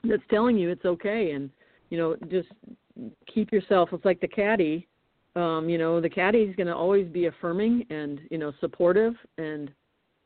[0.05, 1.51] that's telling you it's okay and
[1.91, 2.49] you know just
[3.33, 3.91] keep yourself.
[3.93, 4.87] It's like the caddy.
[5.35, 9.15] Um, you know, the caddy is going to always be affirming and you know supportive
[9.39, 9.71] and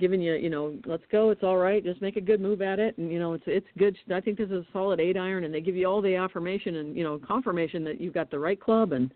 [0.01, 2.79] giving you, you know, let's go, it's all right, just make a good move at
[2.79, 3.97] it, and you know, it's it's good.
[4.13, 6.77] I think this is a solid eight iron, and they give you all the affirmation
[6.77, 9.13] and you know confirmation that you've got the right club and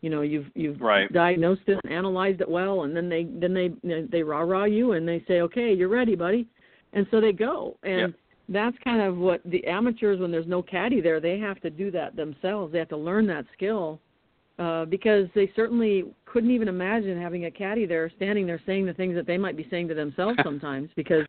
[0.00, 1.12] you know you've you've right.
[1.12, 3.70] diagnosed it and analyzed it well, and then they then they
[4.10, 6.48] they rah rah you and they say, okay, you're ready, buddy,
[6.92, 8.14] and so they go and.
[8.48, 11.92] That's kind of what the amateurs, when there's no caddy there, they have to do
[11.92, 12.72] that themselves.
[12.72, 14.00] They have to learn that skill
[14.62, 18.92] uh, because they certainly couldn't even imagine having a caddy there standing there saying the
[18.92, 21.26] things that they might be saying to themselves sometimes because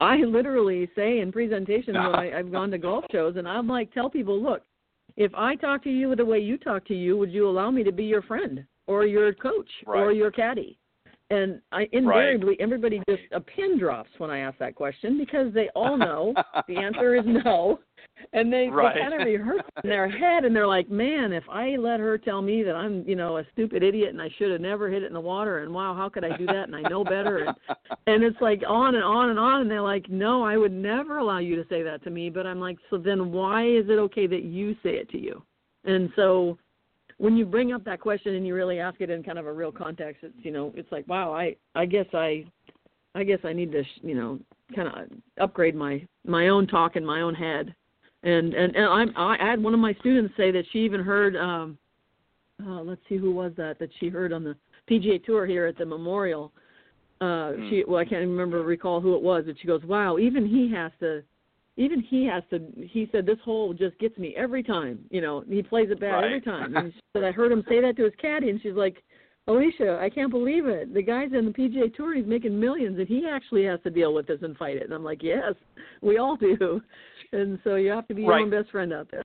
[0.00, 3.92] I literally say in presentations when I, I've gone to golf shows and I'm like
[3.92, 4.62] tell people look
[5.18, 7.84] if I talk to you the way you talk to you would you allow me
[7.84, 10.00] to be your friend or your coach right.
[10.00, 10.78] or your caddy
[11.28, 12.60] and I invariably right.
[12.60, 16.32] everybody just a pin drops when I ask that question because they all know
[16.66, 17.80] the answer is no.
[18.32, 18.94] And they, right.
[18.94, 22.18] they kind of rehearse in their head and they're like, Man, if I let her
[22.18, 25.02] tell me that I'm, you know, a stupid idiot and I should have never hit
[25.02, 27.38] it in the water and wow, how could I do that and I know better
[27.38, 27.56] and
[28.06, 31.18] and it's like on and on and on and they're like, No, I would never
[31.18, 33.98] allow you to say that to me but I'm like, So then why is it
[33.98, 35.42] okay that you say it to you?
[35.84, 36.58] And so
[37.20, 39.52] when you bring up that question and you really ask it in kind of a
[39.52, 42.46] real context, it's you know, it's like, wow, I I guess I
[43.14, 44.38] I guess I need to you know
[44.74, 47.74] kind of upgrade my my own talk in my own head.
[48.22, 51.36] And and and I'm I had one of my students say that she even heard
[51.36, 51.78] um
[52.64, 54.56] uh let's see who was that that she heard on the
[54.90, 56.52] PGA tour here at the memorial.
[57.20, 57.70] Uh mm.
[57.70, 60.70] she well I can't remember recall who it was, but she goes, "Wow, even he
[60.74, 61.22] has to
[61.80, 65.42] even he has to he said this hole just gets me every time you know
[65.48, 66.24] he plays it bad right.
[66.24, 68.74] every time and she said i heard him say that to his caddy and she's
[68.74, 69.02] like
[69.48, 73.08] alecia i can't believe it the guy's in the pga tour he's making millions and
[73.08, 75.54] he actually has to deal with this and fight it and i'm like yes
[76.02, 76.80] we all do
[77.32, 78.38] and so you have to be right.
[78.38, 79.22] your own best friend out there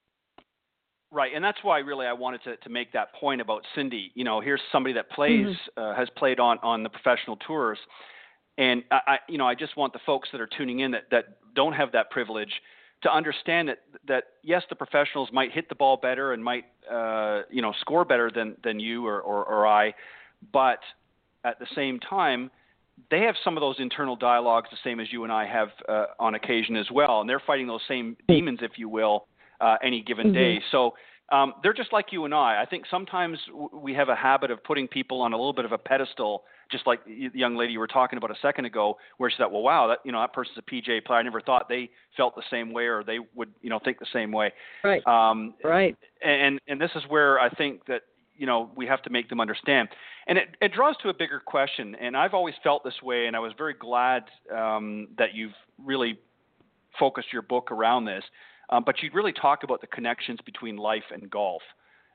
[1.15, 4.11] Right, and that's why really I wanted to, to make that point about Cindy.
[4.15, 5.81] You know, here's somebody that plays mm-hmm.
[5.81, 7.77] uh, has played on on the professional tours,
[8.57, 11.03] and I, I, you know, I just want the folks that are tuning in that,
[11.11, 12.51] that don't have that privilege
[13.03, 13.77] to understand that
[14.09, 18.03] that yes, the professionals might hit the ball better and might uh, you know score
[18.03, 19.93] better than than you or, or, or I,
[20.51, 20.79] but
[21.45, 22.51] at the same time,
[23.11, 26.05] they have some of those internal dialogues the same as you and I have uh,
[26.19, 29.27] on occasion as well, and they're fighting those same demons, if you will,
[29.61, 30.35] uh, any given mm-hmm.
[30.35, 30.61] day.
[30.71, 30.93] So.
[31.31, 32.61] Um, they're just like you and I.
[32.61, 33.39] I think sometimes
[33.73, 36.87] we have a habit of putting people on a little bit of a pedestal just
[36.87, 39.61] like the young lady you were talking about a second ago, where she thought, well,
[39.61, 41.19] wow, that you know that person's a PGA player.
[41.19, 44.05] I never thought they felt the same way or they would you know think the
[44.13, 44.51] same way.
[44.83, 45.05] Right.
[45.07, 45.95] Um, right.
[46.23, 48.01] And and this is where I think that
[48.37, 49.89] you know we have to make them understand,
[50.27, 51.95] and it, it draws to a bigger question.
[51.95, 54.23] And I've always felt this way, and I was very glad
[54.55, 56.19] um, that you've really
[56.99, 58.23] focused your book around this.
[58.69, 61.61] Um, but you really talk about the connections between life and golf.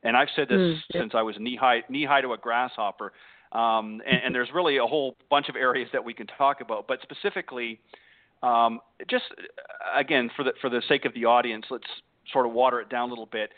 [0.02, 1.00] And I've said this mm, yeah.
[1.02, 3.12] since I was knee high knee high to a grasshopper.
[3.52, 6.86] Um, and, and, there's really a whole bunch of areas that we can talk about,
[6.86, 7.80] but specifically,
[8.44, 8.78] um,
[9.08, 9.24] just
[9.92, 11.84] again for the for the sake of the audience, let's
[12.32, 13.50] sort of water it down a little bit.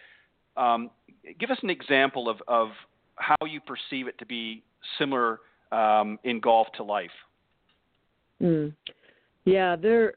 [0.56, 0.90] Um,
[1.38, 2.68] give us an example of, of
[3.16, 4.62] how you perceive it to be
[4.98, 7.10] similar um, in golf to life.
[8.42, 8.74] Mm.
[9.44, 10.14] Yeah, there.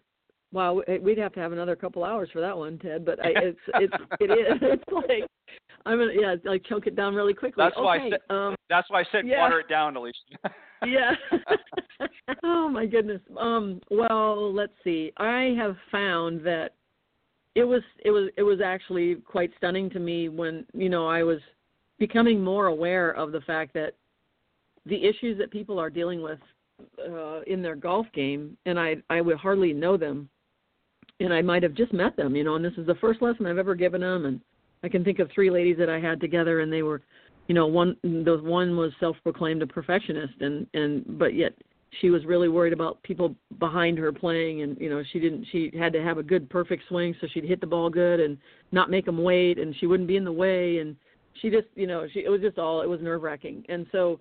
[0.52, 3.06] Wow, we'd have to have another couple hours for that one, Ted.
[3.06, 5.30] But I, it's it's it is it's like
[5.86, 7.64] I'm gonna yeah like chunk it down really quickly.
[7.64, 9.42] That's okay, why I said um, that's why I said yeah.
[9.42, 10.14] water it down, Alecia.
[10.86, 11.12] yeah.
[12.44, 13.22] oh my goodness.
[13.40, 13.82] Um.
[13.90, 15.12] Well, let's see.
[15.18, 16.76] I have found that
[17.56, 21.24] it was it was it was actually quite stunning to me when you know I
[21.24, 21.40] was
[21.98, 23.94] becoming more aware of the fact that
[24.86, 26.40] the issues that people are dealing with
[27.10, 30.30] uh, in their golf game, and I I would hardly know them,
[31.22, 33.46] and I might have just met them, you know, and this is the first lesson
[33.46, 34.42] I've ever given them, and
[34.84, 37.02] I can think of three ladies that I had together, and they were,
[37.48, 41.54] you know, one the one was self-proclaimed a perfectionist, and and but yet
[42.02, 45.72] she was really worried about people behind her playing, and you know she didn't she
[45.78, 48.38] had to have a good perfect swing so she'd hit the ball good and
[48.72, 50.96] not make them wait, and she wouldn't be in the way, and
[51.42, 54.20] she just you know she it was just all it was nerve wracking, and so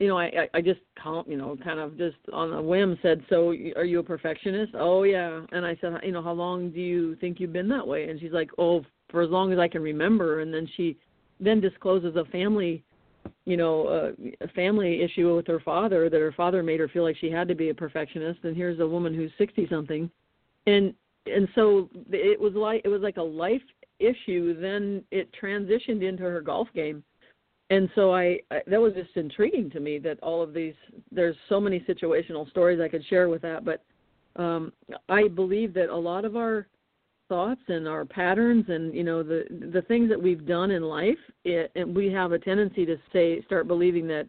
[0.00, 3.22] you know, I, I just calm you know, kind of just on a whim said,
[3.30, 6.80] "So, are you a perfectionist?" "Oh, yeah." And I said, "You know, how long do
[6.80, 9.68] you think you've been that way?" And she's like, "Oh, for as long as I
[9.68, 10.40] can remember.
[10.40, 10.98] And then she
[11.40, 12.82] then discloses a family,
[13.44, 17.02] you know, uh, a family issue with her father that her father made her feel
[17.02, 18.40] like she had to be a perfectionist.
[18.44, 20.10] And here's a woman who's sixty something,
[20.66, 20.94] and
[21.26, 23.62] and so it was like it was like a life
[23.98, 24.60] issue.
[24.60, 27.02] Then it transitioned into her golf game.
[27.70, 30.74] And so I, I that was just intriguing to me that all of these
[31.10, 33.82] there's so many situational stories I could share with that, but
[34.36, 34.72] um,
[35.08, 36.66] I believe that a lot of our
[37.28, 41.18] thoughts and our patterns and you know the the things that we've done in life
[41.44, 44.26] it, and we have a tendency to say start believing that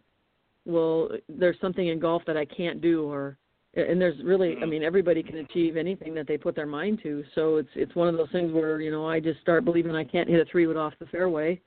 [0.66, 3.38] well there's something in golf that I can't do or
[3.76, 4.70] and there's really I Mhm.
[4.70, 7.26] mean everybody can achieve anything that they put their mind to.
[7.36, 10.06] So it's it's one of those things where you know I just start believing I
[10.06, 11.60] can't hit a three wood off the fairway.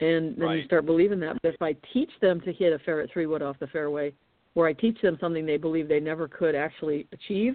[0.00, 1.36] And then you start believing that.
[1.42, 4.14] But if I teach them to hit a fair three wood off the fairway
[4.54, 7.54] where I teach them something they believe they never could actually achieve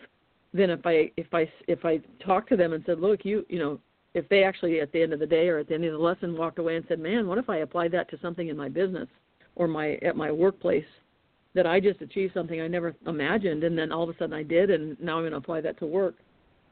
[0.56, 3.60] then if I if I if I talk to them and said, look, you you
[3.60, 3.80] know,
[4.14, 5.98] if they actually at the end of the day or at the end of the
[5.98, 8.70] lesson walked away and said, man, what if I applied that to something in my
[8.70, 9.10] business
[9.56, 10.86] or my at my workplace
[11.56, 14.44] that I just achieved something I never imagined and then all of a sudden I
[14.44, 16.16] did and now I'm going to apply that to work.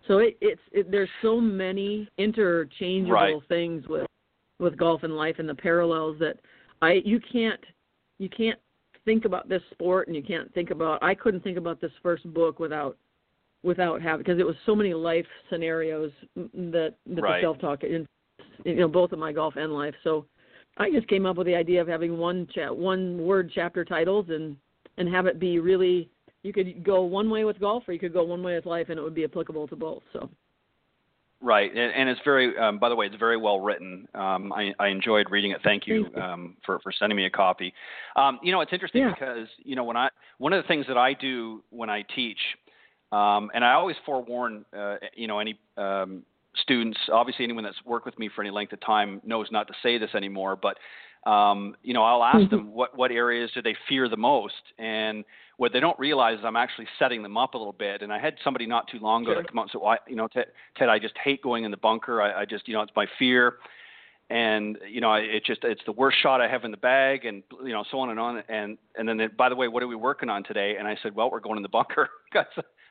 [0.08, 3.48] So it, it's it, there's so many interchangeable Right.
[3.50, 4.08] things with
[4.60, 6.38] with golf and life and the parallels that
[6.82, 7.60] I you can't
[8.18, 8.60] you can't
[9.04, 12.32] think about this sport and you can't think about I couldn't think about this first
[12.34, 12.98] book without
[13.64, 17.42] without having because it was so many life scenarios that that Right.
[17.42, 18.06] the self talk in
[18.66, 20.26] you know both of my golf and life so
[20.78, 24.28] I just came up with the idea of having one cha- one word chapter titles
[24.30, 24.58] and
[24.98, 26.10] and have it be really
[26.44, 28.90] you could go one way with golf or you could go one way with life
[28.90, 30.30] and it would be applicable to both so
[31.44, 32.58] Right, and, and it's very.
[32.58, 34.08] Um, by the way, it's very well written.
[34.16, 35.58] Um, I, I enjoyed reading it.
[35.62, 36.22] Thank you Thank you.
[36.22, 37.74] um, for for sending me a copy.
[38.16, 39.14] Um, you know, it's interesting Yeah.
[39.14, 42.38] because you know when I one of the things that I do when I teach,
[43.14, 46.24] um, and I always forewarn uh, you know any um,
[46.56, 46.98] students.
[47.12, 49.98] Obviously, anyone that's worked with me for any length of time knows not to say
[49.98, 50.56] this anymore.
[50.56, 50.78] But
[51.30, 52.50] um, you know, I'll ask Mhm.
[52.50, 55.24] them what what areas do they fear the most, and
[55.58, 58.02] what they don't realize is I'm actually setting them up a little bit.
[58.02, 59.42] And I had somebody not too long ago Sure.
[59.42, 61.64] that come out and say, well, I, you know, Ted, Ted, I just hate going
[61.64, 62.22] in the bunker.
[62.22, 63.60] I, I just, you know, it's my fear.
[64.30, 67.44] And you know, it just it's the worst shot I have in the bag, and
[67.64, 68.44] you know, so on and on.
[68.50, 70.78] And and then, they, by the way, what are we working on today?
[70.78, 72.10] And I said, well, we're going in the bunker.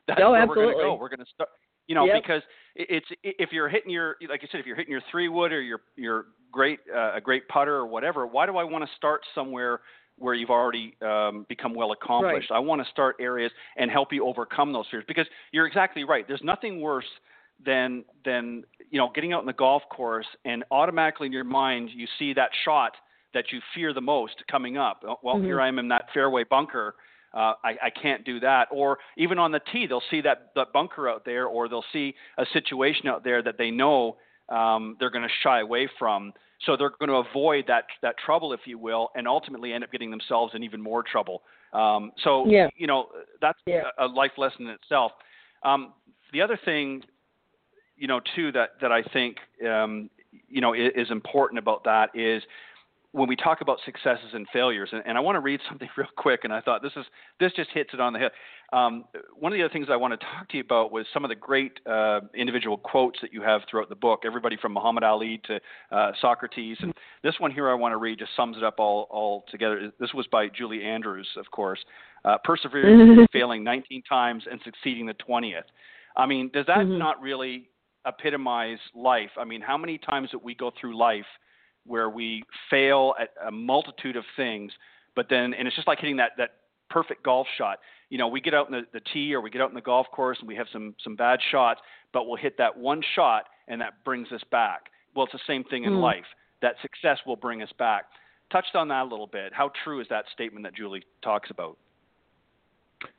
[0.07, 0.85] That's Oh, where we're going to absolutely.
[0.85, 0.95] go.
[1.01, 1.49] We're going to start.
[1.89, 2.23] You know, Yep.
[2.23, 2.43] because
[2.77, 5.61] it's if you're hitting your like you said, if you're hitting your three wood or
[5.61, 9.23] your your great uh, a great putter or whatever, why do I want to start
[9.35, 9.81] somewhere
[10.17, 12.51] where you've already um, become well accomplished?
[12.53, 16.27] I want to start areas and help you overcome those fears because you're exactly right.
[16.27, 17.09] There's nothing worse
[17.65, 21.91] than than you know getting out in the golf course and automatically in your mind
[21.93, 22.93] you see that shot
[23.35, 25.03] that you fear the most coming up.
[25.23, 25.45] Well, Mhm.
[25.47, 26.95] here I am in that fairway bunker.
[27.35, 28.69] Uh, I, I can't do that.
[28.71, 32.15] Or even on the tee, they'll see that, that bunker out there, or they'll see
[32.39, 34.17] a situation out there that they know
[34.49, 36.33] um, they're going to shy away from.
[36.67, 39.91] So they're going to avoid that that trouble, if you will, and ultimately end up
[39.91, 41.43] getting themselves in even more trouble.
[41.73, 42.69] Um, so Yeah.
[42.77, 43.09] you know
[43.41, 43.85] that's Yeah.
[43.99, 45.13] a, life lesson in itself.
[45.65, 45.95] Um,
[46.33, 47.03] the other thing,
[47.97, 50.09] you know, too that that I think um,
[50.49, 52.43] you know is, is important about that is
[53.13, 56.09] when we talk about successes and failures, and, and I want to read something real
[56.17, 57.05] quick, and I thought this is
[57.39, 58.31] this just hits it on the head.
[58.73, 59.05] Um,
[59.39, 61.29] one of the other things I want to talk to you about was some of
[61.29, 64.23] the great uh, individual quotes that you have throughout the book.
[64.25, 68.19] Everybody from Muhammad Ali to uh, Socrates, and this one here I want to read
[68.19, 69.93] just sums it up all all together.
[70.01, 71.81] This was by Julie Andrews, of course.
[72.25, 75.65] Uh, persevering, failing 19 times and succeeding the 20th.
[76.17, 76.99] I mean, does that Mhm.
[76.99, 77.69] not really
[78.07, 79.31] epitomize life?
[79.37, 81.27] I mean, how many times that we go through life
[81.87, 84.73] where we fail at a multitude of things,
[85.15, 86.51] but then, and it's just like hitting that, that
[86.91, 87.79] perfect golf shot.
[88.11, 89.81] You know, we get out in the, the tee or we get out in the
[89.81, 91.81] golf course and we have some, some bad shots,
[92.13, 94.91] but we'll hit that one shot and that brings us back.
[95.15, 96.03] Well, it's the same thing in Mm.
[96.03, 96.27] life.
[96.61, 98.05] That success will bring us back.
[98.51, 99.53] Touched on that a little bit.
[99.53, 101.77] How true is that statement that Julie talks about?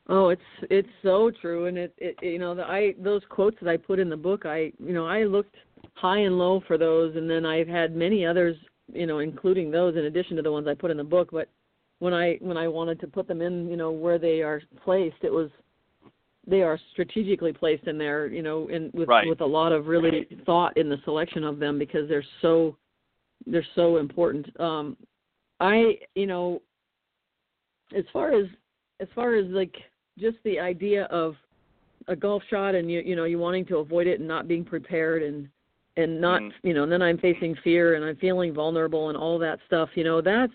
[0.08, 3.70] Oh, it's it's so true, and it, it you know the I those quotes that
[3.70, 5.56] I put in the book, I you know I looked
[5.96, 8.56] high and low for those, and then I've had many others,
[8.92, 11.30] you know, including those in addition to the ones I put in the book.
[11.32, 11.50] But
[12.00, 15.18] when I when I wanted to put them in, you know, where they are placed,
[15.22, 15.50] it was
[16.46, 19.28] they are strategically placed in there, you know, and with Right.
[19.28, 22.76] with a lot of really thought in the selection of them because they're so
[23.46, 24.48] they're so important.
[24.60, 24.98] Um,
[25.60, 26.62] I you know,
[27.96, 28.48] as far as
[29.00, 29.76] as far as like
[30.18, 31.36] just the idea of
[32.08, 34.66] a golf shot and you you know you wanting to avoid it and not being
[34.66, 35.48] prepared and
[35.98, 36.54] and not Mhm.
[36.64, 39.90] you know and then I'm facing fear and I'm feeling vulnerable and all that stuff
[39.96, 40.54] you know that's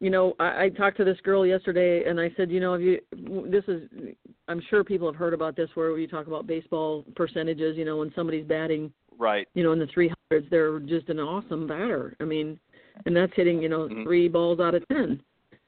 [0.00, 2.82] you know I, I talked to this girl yesterday and I said you know if
[2.82, 3.00] you
[3.48, 3.88] this is
[4.48, 7.98] I'm sure people have heard about this where you talk about baseball percentages you know
[7.98, 9.46] when somebody's batting Right.
[9.54, 12.16] you know, in the 300s, they're just an awesome batter.
[12.18, 12.58] I mean,
[13.06, 14.02] and that's hitting, you know, Mhm.
[14.02, 15.22] three balls out of 10.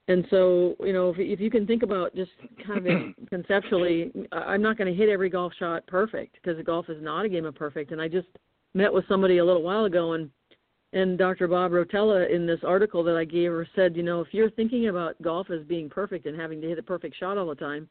[0.09, 2.33] And so, you know, if, if you can think about just
[2.67, 6.89] kind of conceptually, I- I'm not going to hit every golf shot perfect because golf
[6.91, 7.93] is not a game of perfect.
[7.93, 8.27] And I just
[8.77, 10.31] met with somebody a little while ago, and
[10.93, 11.49] and Dr.
[11.49, 14.89] Bob Rotella in this article that I gave her said, you know, if you're thinking
[14.89, 17.89] about golf as being perfect and having to hit a perfect shot all the time,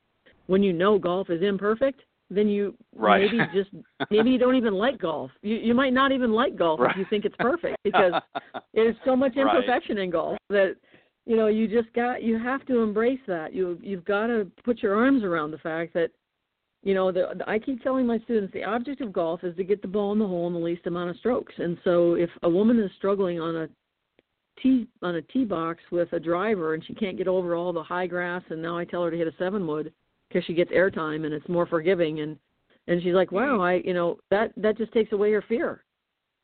[0.47, 3.29] when you know golf is imperfect, then you right.
[3.31, 3.69] maybe just
[4.11, 5.31] maybe you don't even like golf.
[5.41, 6.91] You you might not even like golf right.
[6.91, 8.13] if you think it's perfect because
[8.73, 10.05] there's so much imperfection right.
[10.05, 10.75] in golf that
[11.25, 13.53] you know you just got you have to embrace that.
[13.53, 16.11] You you've got to put your arms around the fact that
[16.85, 19.63] you know the, the I keep telling my students the object of golf is to
[19.63, 21.53] get the ball in the hole in the least amount of strokes.
[21.57, 23.67] And so if a woman is struggling on a
[24.61, 27.83] tee on a tee box with a driver and she can't get over all the
[27.83, 29.91] high grass and now I tell her to hit a seven wood
[30.29, 32.37] because she gets airtime and it's more forgiving and
[32.87, 33.61] and she's like wow mm-hmm.
[33.61, 35.83] I you know that that just takes away her fear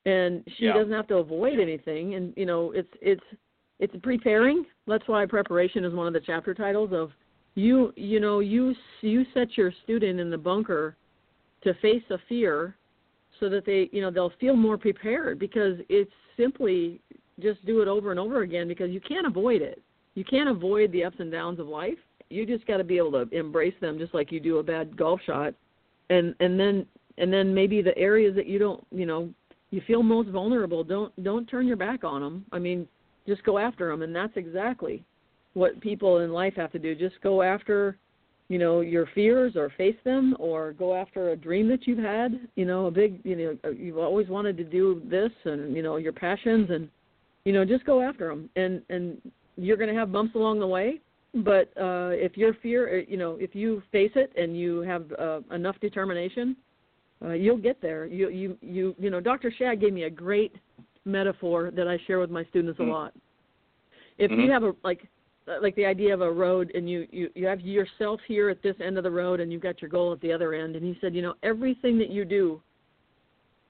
[0.05, 0.73] and she yeah.
[0.73, 3.23] doesn't have to avoid anything and you know it's it's
[3.79, 7.11] it's preparing that's why preparation is one of the chapter titles of
[7.55, 10.95] you you know you you set your student in the bunker
[11.63, 12.75] to face a fear
[13.39, 17.01] so that they you know they'll feel more prepared because it's simply
[17.41, 19.81] just do it over and over again because you can't avoid it.
[20.15, 21.97] You can't avoid the ups and downs of life.
[22.29, 24.95] You just got to be able to embrace them just like you do a bad
[24.95, 25.53] golf shot.
[26.09, 26.85] And and then
[27.17, 29.29] and then maybe the areas that you don't, you know,
[29.71, 32.45] you feel most vulnerable, don't don't turn your back on them.
[32.51, 32.87] I mean,
[33.27, 35.03] just go after them and that's exactly
[35.53, 36.95] what people in life have to do.
[36.95, 37.97] Just go after
[38.51, 42.37] you know your fears or face them or go after a dream that you've had
[42.55, 45.95] you know a big you know you've always wanted to do this and you know
[45.95, 46.89] your passions and
[47.45, 49.21] you know just go after them and and
[49.55, 50.99] you're going to have bumps along the way
[51.33, 55.05] but uh if your fear uh, you know if you face it and you have
[55.17, 56.57] uh, enough determination
[57.23, 60.53] uh, you'll get there you you you you know dr shad gave me a great
[61.05, 62.91] metaphor that i share with my students a mm-hmm.
[62.91, 63.13] lot
[64.17, 64.41] if mm-hmm.
[64.41, 65.05] you have a like uh,
[65.61, 68.75] like the idea of a road and you you you have yourself here at this
[68.83, 70.97] end of the road and you've got your goal at the other end and he
[71.01, 72.61] said you know everything that you do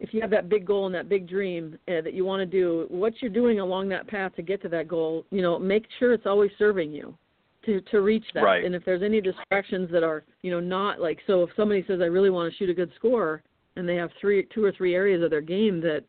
[0.02, 2.46] if you have that big goal and that big dream uh, that you want to
[2.46, 5.86] do, what you're doing along that path to get to that goal, you know, make
[6.00, 7.16] sure it's always serving you
[7.66, 8.42] to to reach that.
[8.42, 8.66] Right.
[8.66, 12.00] And if there's any distractions that are, you know, not like so if somebody says
[12.02, 13.44] I really want to shoot a good score
[13.76, 16.04] and they have three two or three areas of their game that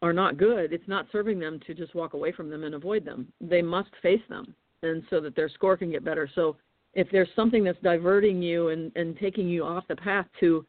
[0.00, 3.04] are not good, it's not serving them to just walk away from them and avoid
[3.04, 3.30] them.
[3.42, 6.28] They must face them and so that their score can get better.
[6.34, 6.56] So
[6.94, 10.64] if there's something that's diverting you and, and taking you off the path to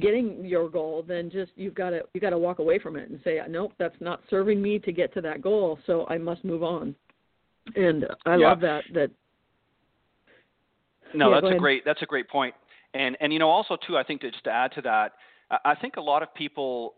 [0.00, 3.08] getting your goal, then just you've got to you got to walk away from it
[3.10, 6.44] and say, nope, that's not serving me to get to that goal, so I must
[6.44, 6.94] move on.
[7.74, 8.48] And I yeah.
[8.48, 8.84] love that.
[8.94, 9.10] That
[11.14, 12.54] no, yeah, that's a great that's a great point.
[12.94, 15.12] And and you know also too, I think to just to add to that,
[15.64, 16.94] I think a lot of people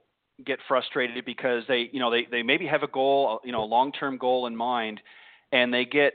[0.46, 3.66] get frustrated because they you know they they maybe have a goal you know a
[3.66, 5.00] long term goal in mind,
[5.52, 6.14] and they get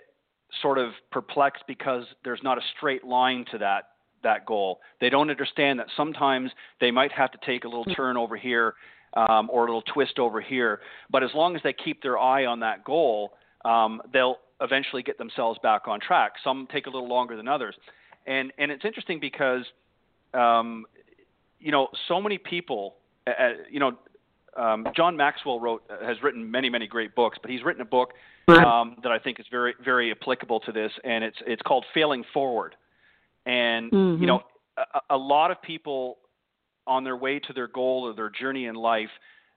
[0.61, 3.89] sort of perplexed because there's not a straight line to that
[4.23, 4.79] that goal.
[5.01, 8.75] They don't understand that sometimes they might have to take a little turn over here
[9.15, 10.79] um, or a little twist over here.
[11.09, 13.33] But as long as they keep their eye on that goal,
[13.65, 16.33] um, they'll eventually get themselves back on track.
[16.43, 17.75] Some take a little longer than others,
[18.25, 19.65] and and it's interesting because
[20.33, 20.85] um,
[21.59, 22.95] you know so many people,
[23.27, 23.31] uh,
[23.69, 23.97] you know.
[24.57, 28.13] Um, John Maxwell wrote has written many many great books, but he's written a book
[28.47, 32.23] um, that I think is very very applicable to this, and it's it's called Failing
[32.33, 32.75] Forward.
[33.45, 34.21] And mm-hmm.
[34.21, 34.41] you know,
[34.77, 36.17] a, a lot of people
[36.85, 39.09] on their way to their goal or their journey in life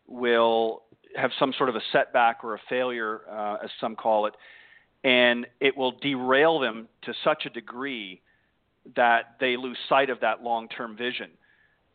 [0.07, 0.83] will
[1.17, 4.35] have some sort of a setback or a failure, uh, as some call it,
[5.05, 8.21] and it will derail them to such a degree
[8.95, 11.31] that they lose sight of that long-term vision.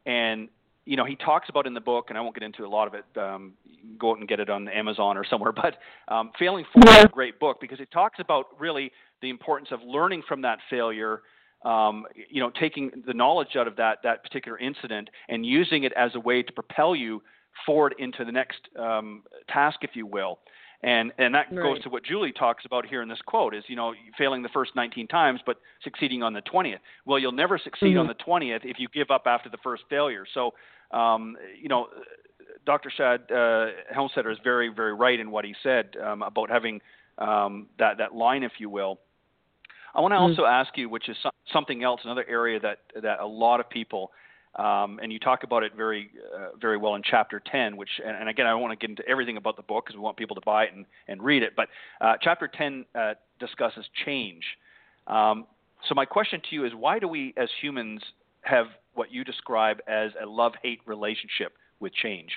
[0.05, 0.49] And
[0.85, 2.87] you know, he talks about in the book, and I won't get into a lot
[2.87, 3.05] of it.
[3.17, 3.53] Um,
[3.97, 5.51] go out and get it on Amazon or somewhere.
[5.61, 5.77] But
[6.13, 9.79] um, Failing Forward is a great book because it talks about really the importance of
[9.85, 11.21] learning from that failure
[11.63, 15.93] um, you know, taking the knowledge out of that that particular incident and using it
[15.95, 17.21] as a way to propel you
[17.65, 20.39] forward into the next um, task, if you will.
[20.83, 21.61] And and that right.
[21.61, 24.49] goes to what Julie talks about here in this quote: is you know failing the
[24.49, 26.79] first 19 times, but succeeding on the 20th.
[27.05, 27.99] Well, you'll never succeed mm-hmm.
[27.99, 30.25] on the 20th if you give up after the first failure.
[30.33, 30.51] So,
[30.91, 31.87] um, you know,
[32.65, 32.91] Dr.
[32.95, 36.81] Shad uh, Helmstetter is very very right in what he said um, about having
[37.19, 38.99] um, that that line, if you will.
[39.93, 40.29] I want to Mm.
[40.29, 43.69] also ask you, which is so- something else, another area that that a lot of
[43.69, 44.11] people,
[44.55, 47.77] um, and you talk about it very uh, very well in chapter 10.
[47.77, 49.95] Which, and, and again, I don't want to get into everything about the book because
[49.95, 51.53] we want people to buy it and, and read it.
[51.55, 51.69] But
[52.01, 54.43] uh, chapter 10 uh, discusses change.
[55.07, 55.45] Um,
[55.87, 58.01] so my question to you is, why do we as humans
[58.41, 62.29] have what you describe as a love-hate relationship with change?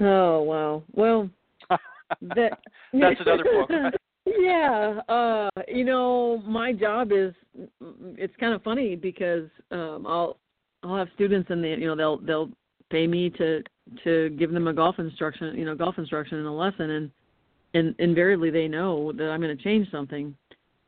[0.00, 0.82] Oh wow!
[0.92, 1.28] Well,
[1.68, 2.58] that,
[2.92, 3.70] that's another book.
[4.24, 7.34] yeah uh you know my job is
[8.16, 10.38] it's kind of funny because um i'll
[10.82, 12.50] i'll have students and they you know they'll they'll
[12.90, 13.62] pay me to
[14.04, 17.10] to give them a golf instruction you know golf instruction in a lesson and
[17.74, 20.34] and invariably they know that i'm going to change something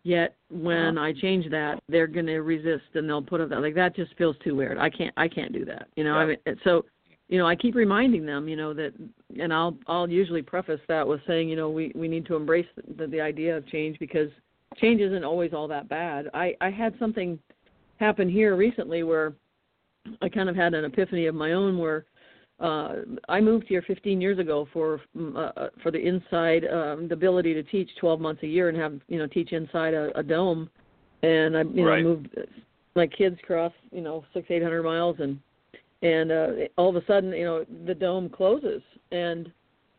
[0.04, 1.06] Yet when uh-huh.
[1.06, 4.14] I change that, they're going to resist and they'll put up that like that just
[4.16, 4.76] feels too weird.
[4.76, 5.88] I can't I can't do that.
[5.96, 6.20] You know, yeah.
[6.20, 6.84] I mean so
[7.28, 8.92] you know, I keep reminding them, you know, that
[9.40, 12.66] and I'll I'll usually preface that with saying, you know, we we need to embrace
[12.98, 14.28] the, the idea of change because
[14.76, 16.28] change isn't always all that bad.
[16.34, 17.38] I I had something
[17.96, 19.32] happen here recently where
[20.20, 22.06] I kind of had an epiphany of my own where
[22.60, 22.96] uh,
[23.28, 27.14] I moved here 15 years ago for mm, uh, uh, for the inside um, the
[27.14, 30.22] ability to teach 12 months a year and have you know teach inside a, a
[30.22, 30.70] dome,
[31.22, 32.02] and I you right.
[32.02, 32.28] know moved
[32.94, 35.38] my kids across you know six eight hundred miles and
[36.02, 36.46] and uh,
[36.78, 39.50] all of a sudden you know the dome closes and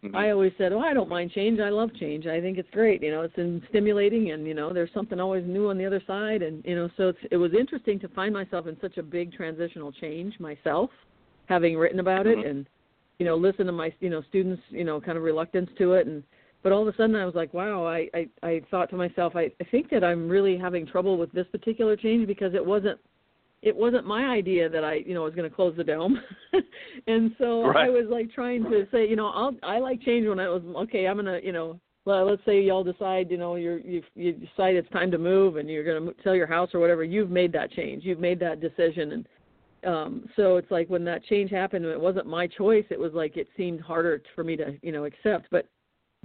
[0.04, 0.16] mm-hmm.
[0.16, 3.02] I always said oh I don't mind change I love change I think it's great
[3.02, 6.02] you know it's in stimulating and you know there's something always new on the other
[6.06, 9.04] side and you know so it's it was interesting to find myself in such a
[9.04, 10.90] big transitional change myself
[11.48, 12.40] having written about mm-hmm.
[12.42, 12.66] it and
[13.20, 16.08] you know listen to my you know students you know kind of reluctance to it
[16.08, 16.24] and
[16.64, 19.36] but all of a sudden I was like wow I I, I thought to myself
[19.36, 23.00] I, I think that I'm really having trouble with this particular change because it wasn't
[23.66, 26.22] it wasn't my idea that I you know was going to close the dome.
[27.08, 27.88] And so right.
[27.88, 30.62] I was like trying to say you know I'll I like change when I was
[30.84, 34.02] okay I'm going to you know well let's say y'all decide you know you're you
[34.16, 37.04] you decide it's time to move and you're going to sell your house or whatever
[37.04, 38.06] you've made that change.
[38.06, 39.12] You've made that decision.
[39.12, 39.28] And
[39.86, 42.86] um so it's like when that change happened it wasn't my choice.
[42.90, 45.48] It was like it seemed harder for me to you know accept.
[45.52, 45.68] But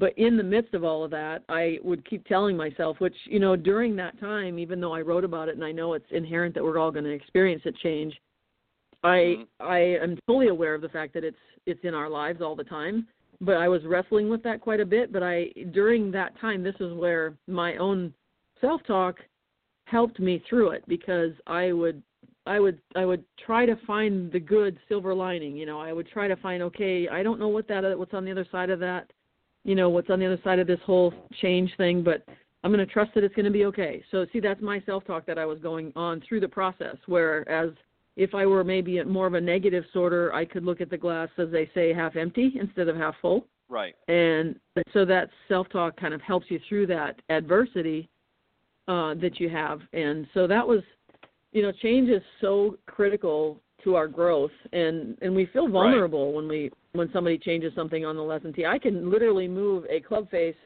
[0.01, 3.39] but in the midst of all of that i would keep telling myself which you
[3.39, 6.55] know during that time even though i wrote about it and i know it's inherent
[6.55, 8.15] that we're all going to experience a change
[9.05, 9.43] i mm-hmm.
[9.61, 11.37] i am fully aware of the fact that it's
[11.67, 13.07] it's in our lives all the time
[13.41, 16.75] but i was wrestling with that quite a bit but i during that time this
[16.81, 18.13] is where my own
[18.61, 19.17] self talk
[19.85, 22.03] helped me through it because i would
[22.47, 25.57] I would I would try to find the good silver lining.
[25.57, 28.25] You know, I would try to find okay, I don't know what that what's on
[28.25, 29.11] the other side of that.
[29.65, 32.25] You know, what's on the other side of this whole change thing, but
[32.65, 34.03] I'm going to trust that it's going to be okay.
[34.11, 36.97] So see, that's my self-talk that I was going on through the process.
[37.07, 37.71] Whereas
[38.17, 41.29] if I were maybe more of a negative sorter, I could look at the glass
[41.39, 43.47] as they say half empty instead of half full.
[43.69, 43.95] Right.
[44.09, 44.59] And
[44.93, 48.09] so that self-talk kind of helps you through that adversity
[48.89, 49.81] uh, that you have.
[49.93, 50.83] And so that was
[51.53, 56.35] you know, change is so critical to our growth and and we feel vulnerable right.
[56.35, 58.67] when we when somebody changes something on the lesson tee.
[58.67, 60.57] I can literally move a club face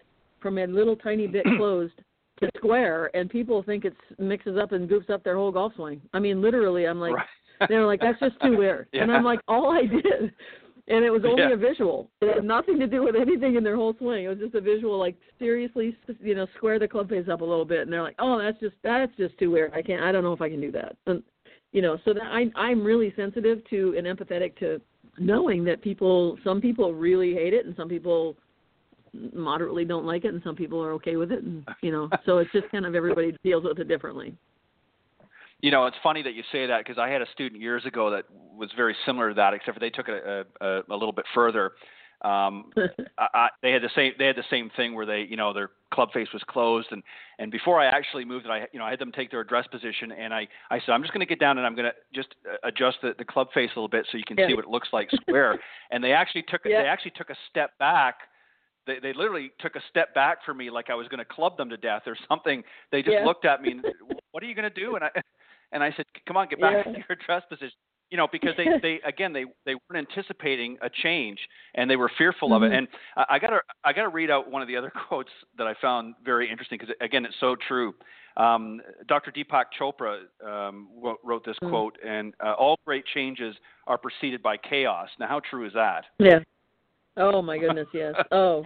[0.40, 1.94] from a little tiny bit closed
[2.40, 6.00] to square and people think it mixes up and goofs up their whole golf swing.
[6.12, 7.26] I mean literally I'm like right.
[7.68, 8.88] they're like that's just too weird.
[8.92, 9.02] yeah.
[9.02, 10.32] And I'm like all I did
[10.88, 11.52] and it was only yeah.
[11.52, 12.10] a visual.
[12.20, 14.24] It had nothing to do with anything in their whole swing.
[14.24, 17.44] It was just a visual, like seriously, you know, square the club face up a
[17.44, 19.72] little bit, and they're like, "Oh, that's just that's just too weird.
[19.72, 20.02] I can't.
[20.02, 21.22] I don't know if I can do that." And
[21.74, 24.80] you know, so that I I'm really sensitive to and empathetic to
[25.18, 28.36] knowing that people, some people really hate it, and some people
[29.32, 32.38] moderately don't like it, and some people are okay with it, and you know, so
[32.38, 34.34] it's just kind of everybody deals with it differently.
[35.62, 38.08] You know, it's funny that you say that because I had a student years ago
[38.10, 38.24] that
[38.56, 41.24] was very similar to that, except for they took it a, a, a little bit
[41.34, 41.72] further.
[42.24, 42.70] Um,
[43.18, 45.52] I, I, they had the same they had the same thing where they you know
[45.52, 47.02] their club face was closed and
[47.38, 49.66] and before I actually moved it I you know I had them take their address
[49.66, 51.94] position and I I said I'm just going to get down and I'm going to
[52.14, 54.48] just uh, adjust the, the club face a little bit so you can yeah.
[54.48, 55.58] see what it looks like square
[55.90, 56.82] and they actually took yeah.
[56.82, 58.16] they actually took a step back
[58.86, 61.56] they they literally took a step back for me like I was going to club
[61.56, 63.24] them to death or something they just yeah.
[63.24, 63.84] looked at me and
[64.32, 65.10] what are you going to do and I
[65.74, 66.92] and I said, "Come on, get back yeah.
[66.92, 67.76] to your dress position."
[68.14, 71.40] You know, because they, they again they they weren't anticipating a change
[71.74, 72.62] and they were fearful mm-hmm.
[72.62, 72.76] of it.
[72.78, 72.86] And
[73.16, 76.14] I, I gotta I gotta read out one of the other quotes that I found
[76.24, 77.92] very interesting because again it's so true.
[78.36, 79.32] Um, Dr.
[79.32, 80.90] Deepak Chopra um,
[81.24, 81.70] wrote this mm-hmm.
[81.70, 83.56] quote, and uh, all great changes
[83.88, 85.08] are preceded by chaos.
[85.18, 86.04] Now, how true is that?
[86.20, 86.38] Yeah.
[87.16, 88.14] Oh my goodness, yes.
[88.30, 88.64] Oh,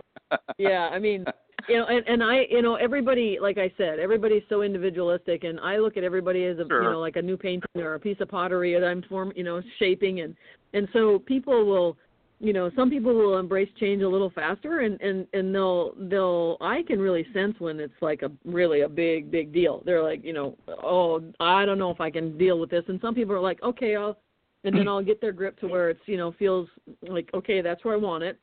[0.59, 0.91] yeah.
[0.93, 1.25] I mean,
[1.67, 5.59] you know, and, and I, you know, everybody, like I said, everybody's so individualistic, and
[5.61, 6.83] I look at everybody as a, sure.
[6.83, 9.45] you know, like a new painting or a piece of pottery that I'm form, you
[9.45, 10.37] know, shaping, and
[10.73, 11.97] and so people will,
[12.39, 16.59] you know, some people will embrace change a little faster, and and and they'll they'll,
[16.61, 19.83] I can really sense when it's like a really a big big deal.
[19.85, 23.01] They're like, you know, oh, I don't know if I can deal with this, and
[23.01, 24.17] some people are like, okay, I'll,
[24.65, 26.69] and then I'll get their grip to where it's, you know, feels
[27.03, 28.39] like okay, that's where I want it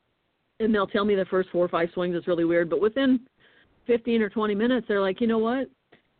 [0.60, 3.20] and they'll tell me the first four or five swings is really weird, but within
[3.86, 5.70] 15 or 20 minutes, they're like, you know what,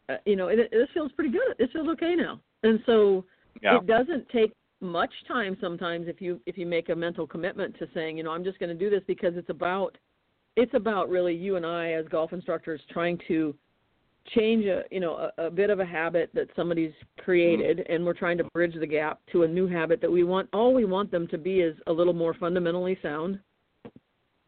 [0.09, 1.57] uh, you know, it, this feels pretty good.
[1.59, 2.41] This feels okay now.
[2.63, 3.25] And so
[3.63, 3.79] yeah.
[3.79, 7.89] it doesn't take much time sometimes if you if you make a mental commitment to
[7.95, 9.97] saying, you know, I'm just going to do this because it's about
[10.57, 13.55] it's about really you and I as golf instructors trying to
[14.35, 17.93] change a you know a, a bit of a habit that somebody's created mm-hmm.
[17.93, 20.75] and we're trying to bridge the gap to a new habit that we want all
[20.75, 23.39] we want them to be is a little more fundamentally sound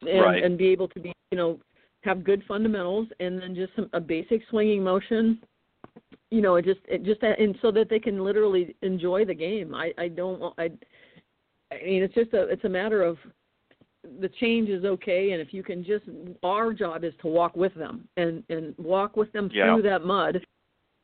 [0.02, 0.42] and right.
[0.42, 1.58] and be able to be you know
[2.02, 5.40] have good fundamentals, and then just some a basic swinging motion.
[6.30, 9.74] You know, it just it just and so that they can literally enjoy the game.
[9.74, 10.70] I I don't I.
[11.70, 13.18] I mean, it's just a it's a matter of
[14.20, 16.04] the change is okay, and if you can just
[16.42, 19.74] our job is to walk with them and and walk with them yeah.
[19.74, 20.40] through that mud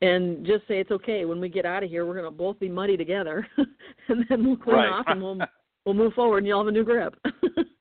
[0.01, 1.25] and just say it's okay.
[1.25, 3.47] When we get out of here, we're going to both be muddy together,
[4.07, 4.89] and then we'll clean right.
[4.89, 5.39] off and we'll
[5.85, 7.15] we'll move forward, and you'll have a new grip.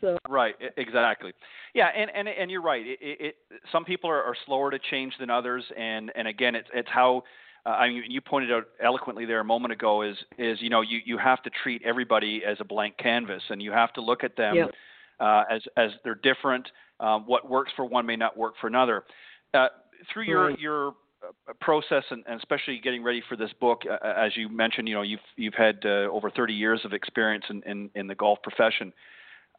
[0.00, 1.32] so right, exactly.
[1.74, 2.84] Yeah, and and and you're right.
[2.86, 3.36] It, it,
[3.72, 7.24] some people are, are slower to change than others, and and again, it's it's how.
[7.64, 10.82] Uh, I mean, you pointed out eloquently there a moment ago is is you know
[10.82, 14.22] you you have to treat everybody as a blank canvas, and you have to look
[14.22, 14.70] at them yep.
[15.18, 16.68] uh, as as they're different.
[17.00, 19.04] Um, what works for one may not work for another.
[19.52, 19.68] Uh,
[20.12, 20.58] through your right.
[20.58, 20.94] your
[21.60, 25.02] process and, and, especially getting ready for this book uh, as you mentioned you know
[25.02, 28.92] you've you've had uh, over 30 years of experience in, in, in the golf profession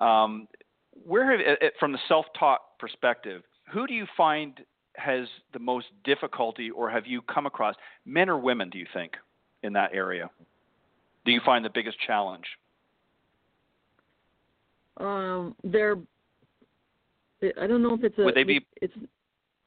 [0.02, 0.48] um,
[0.91, 4.62] where have, from the self-taught perspective who do you find
[4.95, 7.76] has the most difficulty or have you come across
[8.06, 9.14] men or women do you think
[9.64, 10.30] in that area
[11.26, 12.45] do you find the biggest challenge
[14.98, 15.98] um they're
[17.62, 18.93] I don't know if it's a would they be it's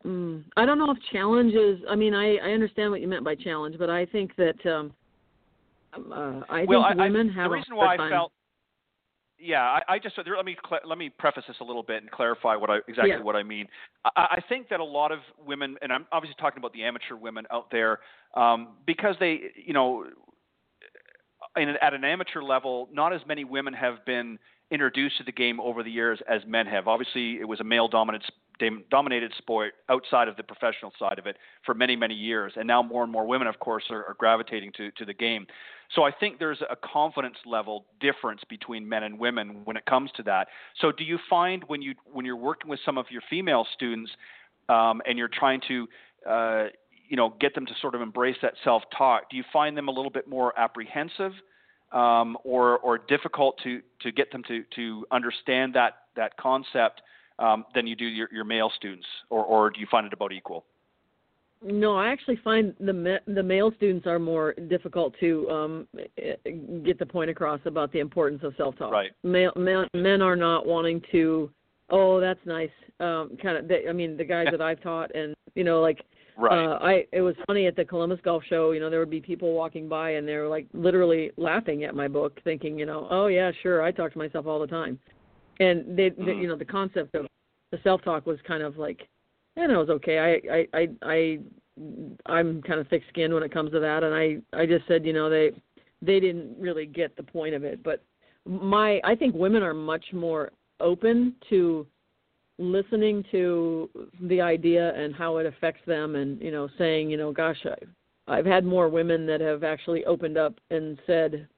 [0.05, 1.81] Mm, I don't know if challenges.
[1.89, 4.93] I mean, I I understand what you meant by challenge, but I think that um,
[5.95, 7.97] uh, I well, think I, women I, have the reason a why.
[7.97, 8.33] I felt.
[9.43, 12.57] Yeah, I, I just let me let me preface this a little bit and clarify
[12.57, 13.22] what I exactly yeah.
[13.22, 13.66] what I mean.
[14.05, 17.16] I, I think that a lot of women, and I'm obviously talking about the amateur
[17.16, 18.01] women out there,
[18.34, 20.05] um, because they, you know,
[21.57, 24.38] in, at an amateur level, not as many women have been
[24.70, 26.86] introduced to the game over the years as men have.
[26.86, 28.30] Obviously, it was a male dominated
[28.90, 32.82] dominated sport outside of the professional side of it for many many years, and now
[32.82, 35.46] more and more women, of course, are, are gravitating to to the game.
[35.94, 40.11] So I think there's a confidence level difference between men and women when it comes
[40.16, 40.48] to that.
[40.80, 44.11] So do you find when you when you're working with some of your female students
[44.68, 45.88] um, and you're trying to
[46.28, 46.64] uh,
[47.08, 49.92] you know get them to sort of embrace that self-talk, do you find them a
[49.92, 51.32] little bit more apprehensive?
[51.92, 57.02] Um, or, or difficult to, to get them to, to understand that, that concept
[57.41, 60.32] um, than you do your, your male students, or, or do you find it about
[60.32, 60.64] equal?
[61.62, 65.88] No, I actually find the the male students are more difficult to um,
[66.84, 68.91] get the point across about the importance of self talk.
[68.91, 69.11] Right.
[69.24, 71.51] Male, men, men are not wanting to.
[71.91, 72.70] Oh, that's nice.
[72.99, 73.68] Um, kind of.
[73.68, 76.01] They, I mean, the guys that I've taught, and you know, like
[76.41, 76.59] Right.
[76.59, 78.70] Uh, I it was funny at the Columbus Golf Show.
[78.70, 81.95] You know, there would be people walking by and they were like literally laughing at
[81.95, 84.99] my book, thinking, you know, oh yeah, sure, I talk to myself all the time,
[85.61, 86.26] and they, mm-hmm.
[86.26, 87.26] they you know, the concept of
[87.70, 89.06] the self talk was kind of like,
[89.56, 90.18] and it was okay.
[90.18, 91.38] I I I I
[92.26, 95.06] I'm kind of thick skinned when it comes to that, and I I just said,
[95.06, 95.52] you know, they
[96.02, 98.02] they didn't really get the point of it, but
[98.44, 100.50] my I think women are much more
[100.80, 101.86] open to
[102.61, 103.88] listening to
[104.22, 108.36] the idea and how it affects them and you know saying you know gosh I,
[108.36, 111.48] i've had more women that have actually opened up and said